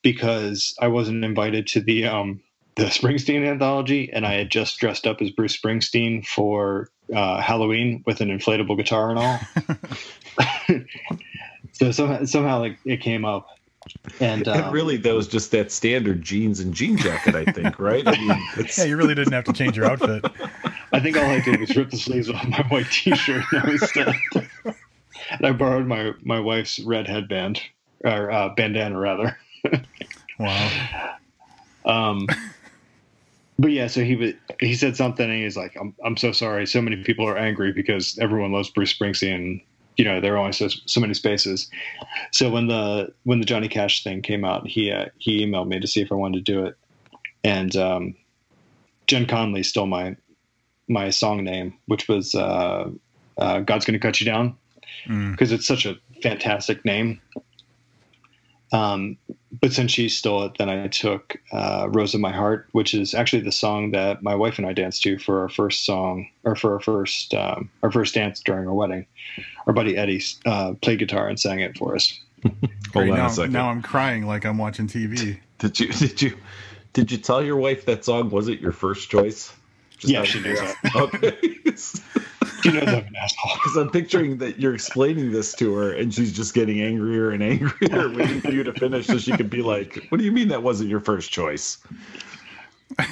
[0.01, 2.41] because I wasn't invited to the um
[2.75, 8.03] the Springsteen anthology and I had just dressed up as Bruce Springsteen for uh, Halloween
[8.07, 9.39] with an inflatable guitar and all.
[11.73, 13.47] so somehow somehow like it came up
[14.19, 17.79] and, um, and really, that was just that standard jeans and jean jacket, I think,
[17.79, 18.05] right?
[18.05, 18.37] I mean,
[18.77, 20.25] yeah, you really didn't have to change your outfit.
[20.91, 24.75] I think all I did was rip the sleeves off my white T-shirt, and, I
[25.31, 27.61] and I borrowed my my wife's red headband
[28.03, 29.37] or uh, bandana, rather.
[30.39, 31.15] wow.
[31.85, 32.27] Um,
[33.59, 36.65] but yeah, so he was he said something, and he's like, "I'm I'm so sorry.
[36.65, 39.61] So many people are angry because everyone loves Bruce Springsteen."
[39.97, 41.69] You know there are only so, so many spaces.
[42.31, 45.79] So when the when the johnny cash thing came out he uh, he emailed me
[45.79, 46.77] to see if i wanted to do it.
[47.43, 48.15] And um,
[49.07, 50.15] jen conley stole my
[50.87, 52.89] my song name which was uh,
[53.37, 54.57] uh, god's gonna cut you down.
[55.07, 55.55] Because mm.
[55.55, 57.19] it's such a fantastic name
[58.73, 59.17] um,
[59.61, 63.13] but since she stole it, then I took uh, "Rose of My Heart," which is
[63.13, 66.55] actually the song that my wife and I danced to for our first song, or
[66.55, 69.05] for our first um, our first dance during our wedding.
[69.67, 72.19] Our buddy Eddie uh, played guitar and sang it for us.
[72.93, 73.53] Hold on now, a second.
[73.53, 75.39] Now I'm crying like I'm watching TV.
[75.59, 76.37] Did you did you
[76.93, 79.53] did you tell your wife that song wasn't your first choice?
[79.99, 80.95] Just yeah, she knows that.
[80.95, 81.37] Okay.
[82.63, 83.51] She knows I'm an asshole.
[83.55, 87.43] Because I'm picturing that you're explaining this to her, and she's just getting angrier and
[87.43, 90.47] angrier, waiting for you to finish, so she could be like, "What do you mean
[90.47, 91.77] that wasn't your first choice?"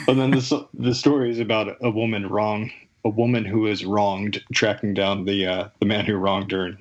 [0.08, 2.72] And then the the story is about a woman wrong,
[3.04, 6.78] a woman who is wronged, tracking down the uh, the man who wronged her, and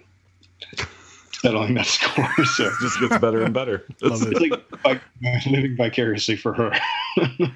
[1.33, 2.45] settling that score.
[2.45, 3.85] So it just gets better and better.
[4.01, 5.01] It's like by,
[5.51, 6.71] living vicariously for her.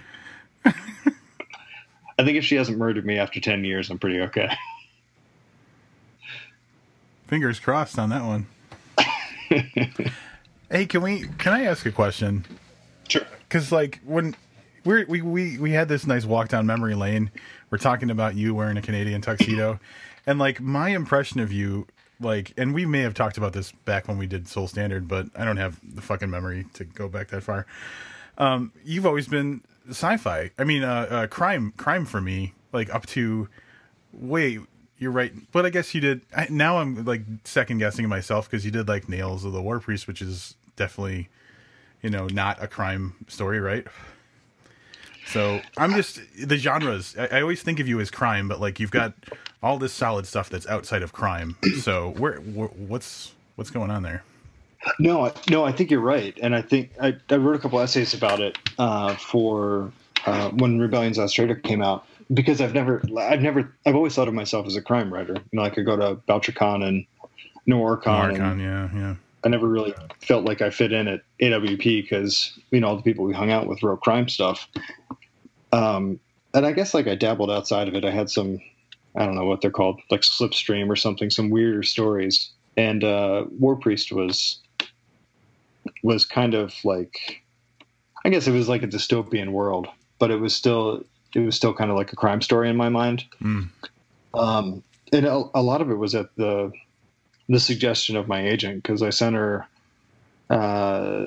[2.17, 4.49] I think if she hasn't murdered me after ten years, I'm pretty okay.
[7.27, 8.47] Fingers crossed on that one.
[10.71, 11.27] hey, can we?
[11.39, 12.45] Can I ask a question?
[13.09, 13.27] Sure.
[13.49, 14.37] Because like when
[14.85, 17.31] we're, we we we had this nice walk down memory lane,
[17.71, 19.81] we're talking about you wearing a Canadian tuxedo,
[20.27, 21.87] and like my impression of you,
[22.21, 25.29] like, and we may have talked about this back when we did Soul Standard, but
[25.35, 27.67] I don't have the fucking memory to go back that far.
[28.37, 30.51] Um, you've always been sci-fi.
[30.59, 33.49] I mean, uh, uh, crime, crime for me, like up to
[34.13, 34.61] wait
[35.05, 35.33] you're right.
[35.53, 36.23] But I guess you did.
[36.35, 39.79] I, now I'm like second guessing myself because you did like Nails of the War
[39.79, 41.29] Priest, which is definitely,
[42.03, 43.87] you know, not a crime story, right?
[45.27, 47.15] So I'm just the genres.
[47.19, 49.13] I, I always think of you as crime, but like you've got
[49.63, 51.57] all this solid stuff that's outside of crime.
[51.81, 54.25] So where, where what's what's going on there?
[54.99, 58.15] No, no, I think you're right, and I think I, I wrote a couple essays
[58.15, 59.93] about it uh, for
[60.27, 64.29] uh, when Rebellion's Last Traitor came out, because I've never, I've never, I've always thought
[64.29, 65.35] of myself as a crime writer.
[65.35, 67.07] You know, I could go to Bouchercon and
[67.69, 68.37] Noircon.
[68.37, 69.15] Noircon, yeah, yeah.
[69.45, 73.03] I never really felt like I fit in at AWP because you know all the
[73.03, 74.67] people we hung out with wrote crime stuff.
[75.73, 76.19] Um,
[76.55, 78.07] and I guess like I dabbled outside of it.
[78.07, 78.61] I had some
[79.17, 82.51] I don't know what they're called, like Slipstream or something, some weirder stories.
[82.77, 84.59] And uh, War Priest was
[86.03, 87.43] was kind of like,
[88.25, 89.87] I guess it was like a dystopian world,
[90.19, 91.05] but it was still
[91.35, 93.25] it was still kind of like a crime story in my mind.
[93.43, 93.69] Mm.
[94.35, 94.83] Um,
[95.13, 96.73] and a, a, lot of it was at the
[97.49, 99.67] the suggestion of my agent because I sent her.
[100.51, 101.25] Uh,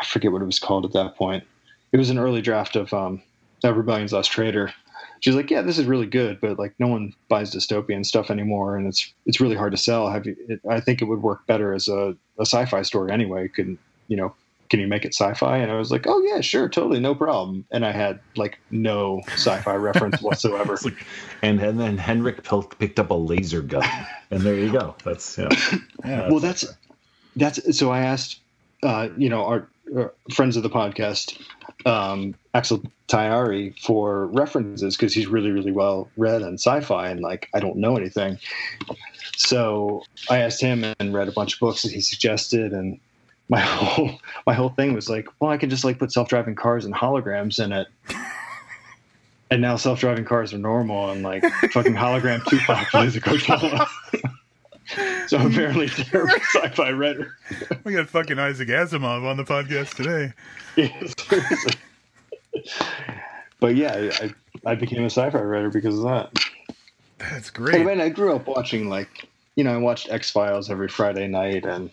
[0.00, 1.44] I forget what it was called at that point.
[1.92, 3.22] It was an early draft of um,
[3.62, 4.72] Rebellion's Last Traitor.
[5.20, 8.76] She's like, "Yeah, this is really good, but like no one buys dystopian stuff anymore,
[8.76, 10.10] and it's it's really hard to sell.
[10.10, 10.36] Have you?
[10.48, 13.48] It, I think it would work better as a, a sci-fi story anyway.
[13.48, 13.78] Could
[14.08, 14.34] you know
[14.70, 15.58] can you make it sci-fi?
[15.58, 17.66] And I was like, oh yeah, sure, totally, no problem.
[17.70, 20.78] And I had like no sci-fi reference whatsoever.
[20.82, 21.04] Like,
[21.42, 22.42] and and then Henrik
[22.78, 23.88] picked up a laser gun,
[24.30, 24.94] and there you go.
[25.04, 25.48] That's yeah.
[26.04, 26.64] yeah well, that's
[27.36, 27.90] that's so.
[27.90, 28.40] I asked,
[28.82, 31.40] uh, you know, our, our, friends of the podcast,
[31.86, 37.48] um, Axel Taiari, for references because he's really really well read in sci-fi, and like
[37.54, 38.38] I don't know anything.
[39.36, 43.00] So I asked him and read a bunch of books that he suggested, and
[43.48, 46.54] my whole my whole thing was like, well, I can just like put self driving
[46.54, 47.88] cars and holograms in it.
[49.50, 53.86] And now self driving cars are normal and like fucking hologram Tupac plays a Coachella.
[55.28, 57.36] so apparently they're a sci-fi writer.
[57.84, 60.32] we got fucking Isaac Asimov on the podcast today.
[63.60, 64.34] but yeah, I,
[64.66, 66.36] I became a sci-fi writer because of that.
[67.18, 67.82] That's great.
[67.82, 71.28] I mean, I grew up watching like you know, I watched X Files every Friday
[71.28, 71.90] night, and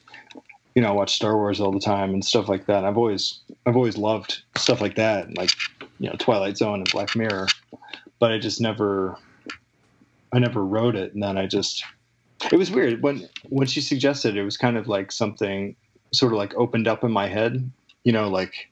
[0.76, 2.86] you know, I watch Star Wars all the time and stuff like that.
[2.86, 5.52] I've always I've always loved stuff like that, like
[6.00, 7.48] you know, Twilight Zone and Black Mirror.
[8.20, 9.18] But I just never
[10.34, 11.84] I never wrote it and then I just
[12.52, 15.76] it was weird when when she suggested it was kind of like something
[16.14, 17.72] sort of like opened up in my head,
[18.04, 18.70] you know, like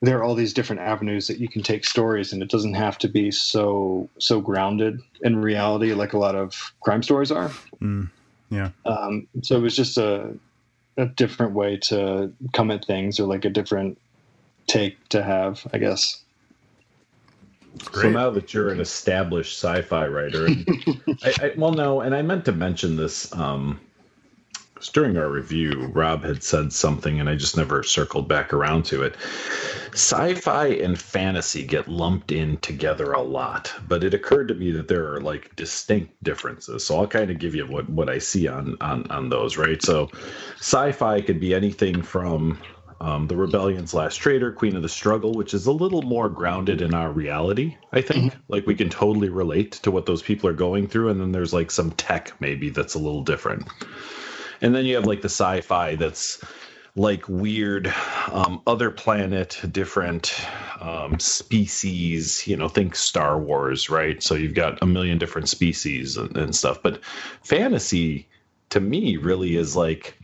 [0.00, 2.98] there are all these different avenues that you can take stories and it doesn't have
[2.98, 7.50] to be so so grounded in reality like a lot of crime stories are.
[7.80, 8.10] Mm,
[8.50, 8.70] yeah.
[8.86, 10.34] Um, so it was just a
[10.98, 13.98] a different way to come at things or like a different
[14.66, 16.22] take to have, I guess.
[17.94, 20.48] So now that you're an established sci-fi writer,
[21.22, 23.80] I, I, well, no, and I meant to mention this um,
[24.92, 25.90] during our review.
[25.92, 29.16] Robb had said something, and I just never circled back around to it
[29.92, 34.86] sci-fi and fantasy get lumped in together a lot but it occurred to me that
[34.88, 38.46] there are like distinct differences so i'll kind of give you what what i see
[38.46, 40.08] on on on those right so
[40.58, 42.58] sci-fi could be anything from
[43.00, 46.82] um, the rebellion's last Traitor, queen of the struggle which is a little more grounded
[46.82, 48.40] in our reality i think mm-hmm.
[48.48, 51.52] like we can totally relate to what those people are going through and then there's
[51.52, 53.66] like some tech maybe that's a little different
[54.60, 56.42] and then you have like the sci-fi that's
[56.96, 57.92] like weird
[58.32, 60.34] um, other planet, different
[60.80, 62.46] um, species.
[62.46, 64.22] You know, think Star Wars, right?
[64.22, 66.82] So you've got a million different species and, and stuff.
[66.82, 67.02] But
[67.42, 68.28] fantasy,
[68.70, 70.18] to me, really is like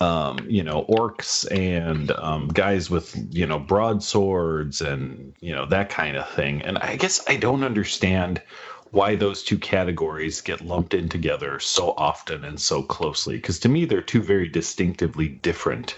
[0.00, 5.88] um, you know, orcs and um, guys with, you know, broadswords and, you know, that
[5.88, 6.62] kind of thing.
[6.62, 8.42] And I guess I don't understand
[8.90, 13.36] why those two categories get lumped in together so often and so closely.
[13.36, 15.96] Because to me they're two very distinctively different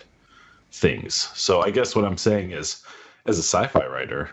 [0.72, 1.30] things.
[1.34, 2.82] So i guess what i'm saying is
[3.26, 4.30] as a sci-fi writer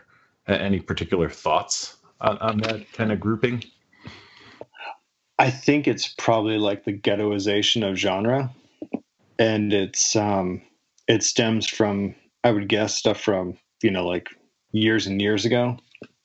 [0.48, 3.64] any particular thoughts on, on that kind of grouping?
[5.40, 8.54] I think it's probably like the ghettoization of genre.
[9.40, 10.62] And it's um
[11.08, 14.30] it stems from i would guess stuff from you know like
[14.72, 15.78] years and years ago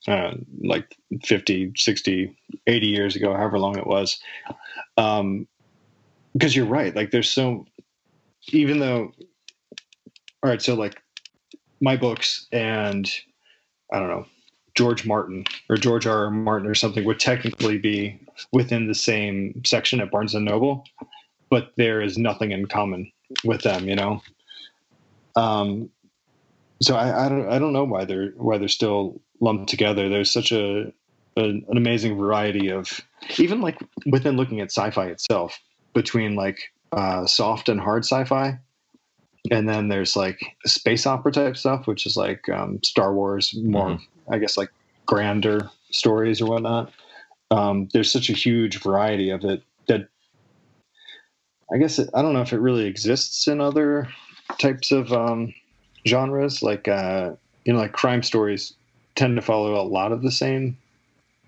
[0.09, 0.34] uh,
[0.64, 2.34] like 50, 60,
[2.66, 4.18] 80 years ago, however long it was.
[4.96, 5.46] Um,
[6.32, 6.96] because you're right.
[6.96, 7.66] Like there's so,
[8.48, 9.12] even though,
[10.42, 11.02] all right, so like
[11.80, 13.11] my books and
[13.92, 14.26] I don't know,
[14.74, 16.24] George Martin or George R.
[16.24, 16.30] R.
[16.30, 18.18] Martin or something would technically be
[18.52, 20.84] within the same section at Barnes and Noble,
[21.50, 23.11] but there is nothing in common
[23.44, 24.22] with them, you know?
[25.36, 25.90] Um,
[26.80, 30.09] so I, I don't, I don't know why they're, why they're still lumped together.
[30.09, 30.93] There's such a,
[31.36, 33.01] a, an amazing variety of
[33.39, 35.61] even like within looking at sci-fi itself
[35.95, 38.59] between like uh, soft and hard sci-fi,
[39.51, 43.91] and then there's like space opera type stuff, which is like um, Star Wars, more
[43.91, 44.32] mm-hmm.
[44.32, 44.70] I guess like
[45.07, 46.93] grander stories or whatnot.
[47.51, 50.09] Um, there's such a huge variety of it that
[51.72, 54.09] I guess it, I don't know if it really exists in other
[54.59, 55.55] types of um,
[56.07, 57.32] genres, like uh,
[57.64, 58.74] you know, like crime stories
[59.18, 60.78] tend to follow a lot of the same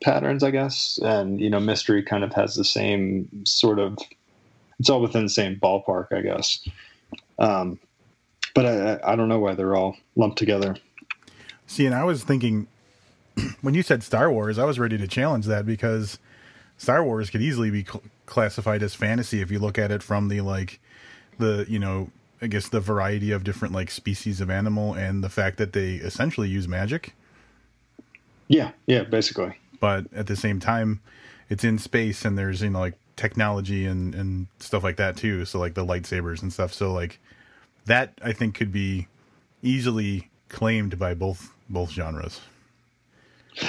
[0.02, 0.98] patterns, I guess.
[1.02, 3.96] And, you know, mystery kind of has the same sort of,
[4.80, 6.68] it's all within the same ballpark, I guess.
[7.38, 7.78] Um,
[8.54, 10.76] but I, I don't know why they're all lumped together.
[11.68, 12.66] See, and I was thinking
[13.60, 16.18] when you said Star Wars, I was ready to challenge that because
[16.76, 20.28] Star Wars could easily be cl- classified as fantasy if you look at it from
[20.28, 20.80] the like
[21.38, 22.10] the you know
[22.42, 25.94] I guess the variety of different like species of animal and the fact that they
[25.94, 27.14] essentially use magic.
[28.50, 29.56] Yeah, yeah, basically.
[29.78, 31.00] But at the same time,
[31.48, 35.44] it's in space and there's you know like technology and and stuff like that too.
[35.44, 36.74] So like the lightsabers and stuff.
[36.74, 37.20] So like
[37.86, 39.06] that I think could be
[39.62, 42.40] easily claimed by both both genres.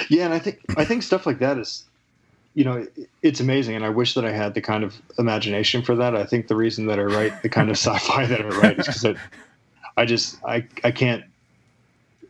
[0.08, 1.84] Yeah, and I think I think stuff like that is,
[2.54, 2.84] you know,
[3.22, 6.16] it's amazing, and I wish that I had the kind of imagination for that.
[6.16, 8.86] I think the reason that I write the kind of sci-fi that I write is
[8.86, 9.16] because
[9.96, 11.24] I just I I can't.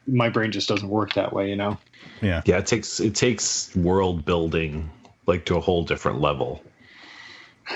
[0.07, 1.79] My brain just doesn't work that way, you know.
[2.23, 2.59] Yeah, yeah.
[2.59, 4.91] It takes it takes world building
[5.27, 6.63] like to a whole different level.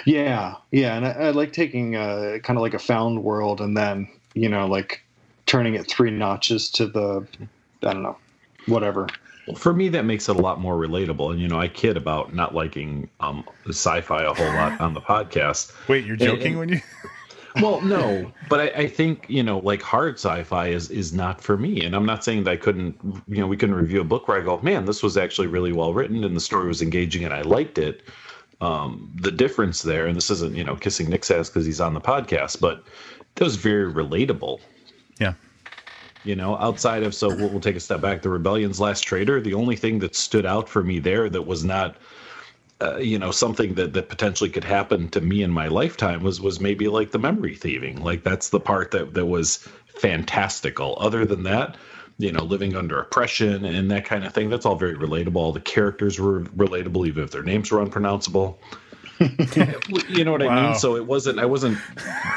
[0.05, 3.77] Yeah, yeah, and I, I like taking a, kind of like a found world and
[3.77, 5.03] then you know like
[5.47, 7.27] turning it three notches to the
[7.83, 8.17] I don't know
[8.67, 9.07] whatever
[9.47, 11.31] well, for me, that makes it a lot more relatable.
[11.31, 15.01] And you know, I kid about not liking um, sci-fi a whole lot on the
[15.01, 15.73] podcast.
[15.89, 16.81] Wait, you're joking and, and, when you?
[17.63, 21.57] Well, no, but I, I, think you know, like hard sci-fi is is not for
[21.57, 21.85] me.
[21.85, 22.97] And I'm not saying that I couldn't,
[23.29, 25.73] you know, we couldn't review a book where I go, man, this was actually really
[25.73, 28.03] well written and the story was engaging and I liked it.
[28.61, 31.95] Um, the difference there, and this isn't you know kissing Nik's ass because he's on
[31.95, 32.85] the podcast, but
[33.35, 34.61] that was very relatable.
[35.19, 35.35] Yeah
[36.25, 39.41] you know outside of so we'll, we'll, take a step back the rebellion's last traitor
[39.41, 41.97] the only thing that stood out for me there that was not
[42.81, 46.41] uh, you know something that that potentially could happen to me in my lifetime was
[46.41, 48.03] was maybe like the memory thieving.
[48.03, 50.97] Like that's the part that that was fantastical.
[51.01, 51.77] Other than that
[52.19, 55.37] you know living under oppression and that kind of thing that's all very relatable.
[55.37, 58.59] All the characters were relatable even if their names were unpronounceable.
[60.11, 60.49] You know what wow.
[60.49, 60.79] i mean?
[60.79, 61.79] So it wasn't i wasn't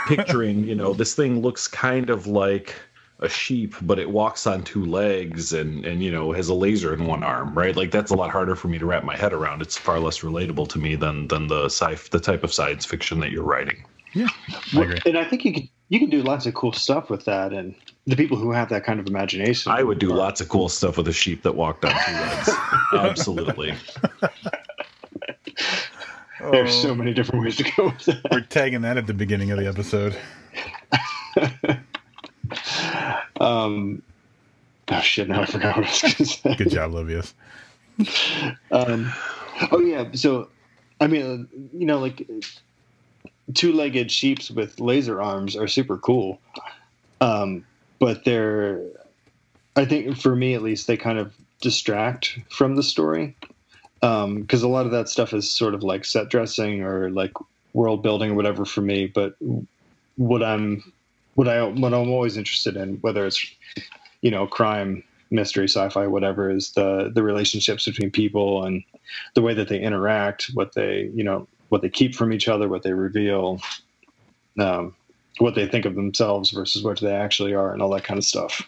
[0.08, 2.74] picturing you know this thing looks kind of like
[3.22, 6.94] a sheep, but it walks on two legs and and you know has a laser
[6.94, 7.76] in one arm, right?
[7.76, 9.62] Like that's a lot harder for me to wrap my head around.
[9.62, 13.20] It's far less relatable to me than than the sci the type of science fiction
[13.20, 13.84] that you're writing.
[14.14, 14.28] Yeah,
[14.74, 15.00] I agree.
[15.06, 17.76] And I think you could you can do lots of cool stuff with that, and
[18.08, 19.72] the people who have that kind of imagination.
[19.72, 20.16] I would do are...
[20.16, 22.50] lots of cool stuff with a sheep that walked on two legs.
[22.94, 23.76] Absolutely.
[26.52, 28.22] There's so many different ways to go with that.
[28.32, 30.16] We're tagging that at the beginning of the episode.
[33.40, 34.02] Um,
[34.90, 35.28] oh shit!
[35.28, 36.56] Now I forgot what I was going to say.
[36.56, 37.34] Good job, Livius.
[38.72, 39.12] um,
[39.72, 40.06] oh yeah.
[40.14, 40.50] So,
[41.00, 42.28] I mean, you know, like
[43.54, 46.40] two-legged sheeps with laser arms are super cool.
[47.22, 47.66] Um,
[48.00, 48.82] but they're,
[49.76, 53.36] I think, for me at least, they kind of distract from the story
[54.00, 57.34] because um, a lot of that stuff is sort of like set dressing or like
[57.74, 59.08] world building or whatever for me.
[59.08, 59.36] But
[60.16, 60.94] what I'm
[61.40, 63.50] what I what I'm always interested in, whether it's
[64.22, 68.84] you know crime, mystery, sci-fi, whatever, is the the relationships between people and
[69.36, 72.68] the way that they interact, what they you know what they keep from each other,
[72.68, 73.62] what they reveal,
[74.60, 74.94] um,
[75.38, 78.26] what they think of themselves versus what they actually are, and all that kind of
[78.26, 78.62] stuff.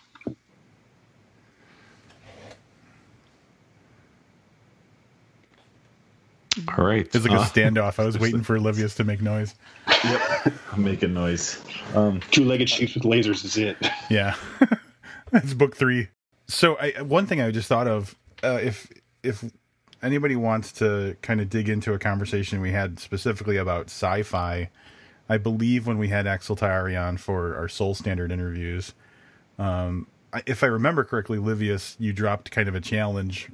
[6.78, 7.06] All right.
[7.06, 8.00] It's like uh, a standoff.
[8.00, 9.56] I was waiting for Livius to make noise.
[10.04, 10.54] Yep.
[10.74, 11.64] I'm making noise.
[11.96, 13.78] Um, Two-legged sheep with lasers is it.
[14.10, 14.36] Yeah.
[15.32, 16.10] That's book three.
[16.48, 18.92] So I, one thing I just thought of, uh, if
[19.24, 19.46] if
[20.04, 24.70] anybody wants to kind of dig into a conversation we had specifically about sci-fi,
[25.30, 28.94] I believe when we had Axel Taiari on for our Soul Standard interviews,
[29.58, 30.08] um,
[30.46, 33.50] if I remember correctly, Livius, you dropped kind of a challenge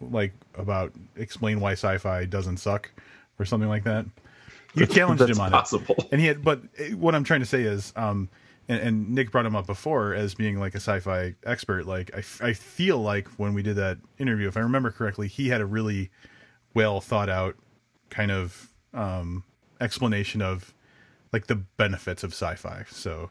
[0.00, 2.90] like about explain why sci-fi doesn't suck
[3.38, 4.06] or something like that.
[4.76, 5.94] You challenged him on possible.
[5.96, 6.42] it, and he had.
[6.42, 6.62] But
[6.96, 8.28] what I'm trying to say is, um,
[8.68, 11.86] and, and, Nik brought him up before as being like a sci-fi expert.
[11.86, 15.48] Like I, I feel like when we did that interview, if I remember correctly, he
[15.48, 16.10] had a really
[16.74, 17.54] well thought out
[18.10, 19.44] kind of um,
[19.80, 20.74] explanation of
[21.32, 22.84] like the benefits of sci-fi.
[22.88, 23.30] So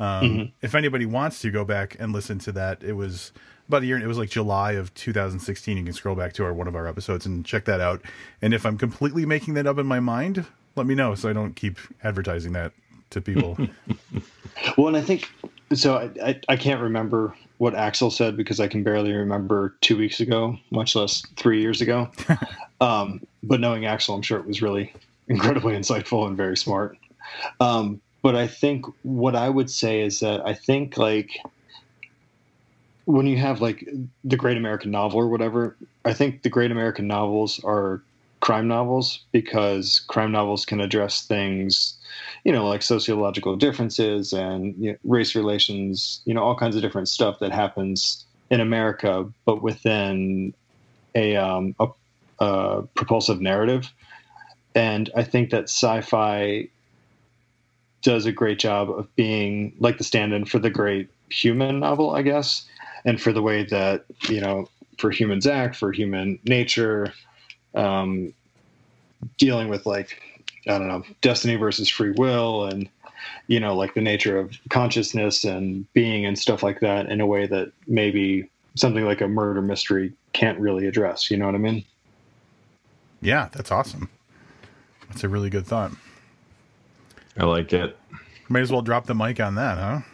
[0.00, 0.42] um, mm-hmm.
[0.60, 3.32] if anybody wants to go back and listen to that, it was
[3.68, 3.98] about a year.
[3.98, 5.76] It was like July of 2016.
[5.76, 8.02] You can scroll back to our one of our episodes and check that out.
[8.42, 10.46] And if I'm completely making that up in my mind,
[10.76, 12.72] let me know so I don't keep advertising that
[13.10, 13.56] to people.
[14.76, 15.30] well, and I think
[15.72, 15.96] so.
[15.96, 20.20] I, I, I can't remember what Axel said because I can barely remember two weeks
[20.20, 22.10] ago, much less three years ago.
[22.80, 24.92] um, but knowing Axel, I'm sure it was really
[25.28, 26.98] incredibly insightful and very smart.
[27.60, 31.38] Um, but I think what I would say is that I think like
[33.06, 33.88] when you have like
[34.24, 38.02] the Great American Novel or whatever, I think the Great American Novels are
[38.40, 41.96] crime novels because crime novels can address things,
[42.44, 46.82] you know, like sociological differences and you know, race relations, you know, all kinds of
[46.82, 50.52] different stuff that happens in America, but within
[51.14, 51.88] a, um, a,
[52.38, 53.90] a propulsive narrative.
[54.74, 56.68] And I think that sci-fi
[58.02, 62.20] does a great job of being like the stand-in for the great human novel, I
[62.22, 62.66] guess,
[63.04, 67.12] and for the way that you know, for humans act, for human nature,
[67.74, 68.32] um,
[69.38, 70.20] dealing with like
[70.66, 72.88] I don't know, destiny versus free will, and
[73.46, 77.26] you know, like the nature of consciousness and being and stuff like that in a
[77.26, 81.30] way that maybe something like a murder mystery can't really address.
[81.30, 81.84] You know what I mean?
[83.20, 84.10] Yeah, that's awesome.
[85.08, 85.92] That's a really good thought.
[87.38, 87.96] I like it.
[88.48, 90.04] May as well drop the mic on that,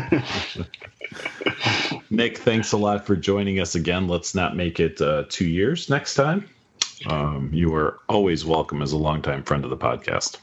[0.00, 0.62] huh?
[2.10, 4.06] Nik, thanks a lot for joining us again.
[4.08, 6.48] Let's not make it uh, two years next time.
[7.08, 10.38] Um, you are always welcome as a longtime friend of the podcast.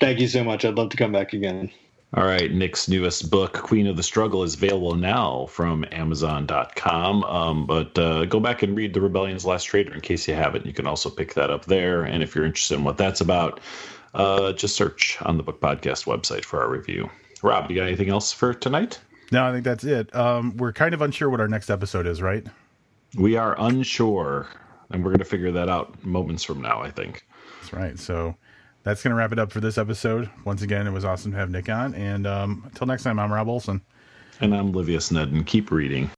[0.00, 0.64] Thank you so much.
[0.64, 1.70] I'd love to come back again.
[2.14, 7.24] All right, Nik's newest book, Queen of the Struggle, is available now from Amazon.com.
[7.24, 10.64] Um, but uh, go back and read The Rebellion's Last Traitor in case you haven't.
[10.64, 12.04] You can also pick that up there.
[12.04, 13.60] And if you're interested in what that's about,
[14.14, 17.10] uh, just search on the Book Podcast website for our review.
[17.42, 18.98] Robb, do you got anything else for tonight?
[19.30, 20.14] No, I think that's it.
[20.14, 22.46] Um, we're kind of unsure what our next episode is, right?
[23.16, 24.48] We are unsure,
[24.90, 27.26] and we're going to figure that out moments from now, I think.
[27.60, 27.98] That's right.
[27.98, 28.36] So
[28.84, 30.30] that's going to wrap it up for this episode.
[30.44, 31.94] Once again, it was awesome to have Nik on.
[31.94, 33.82] And um, until next time, I'm Robb Olson.
[34.40, 36.10] And I'm Livius Nedin, and keep reading.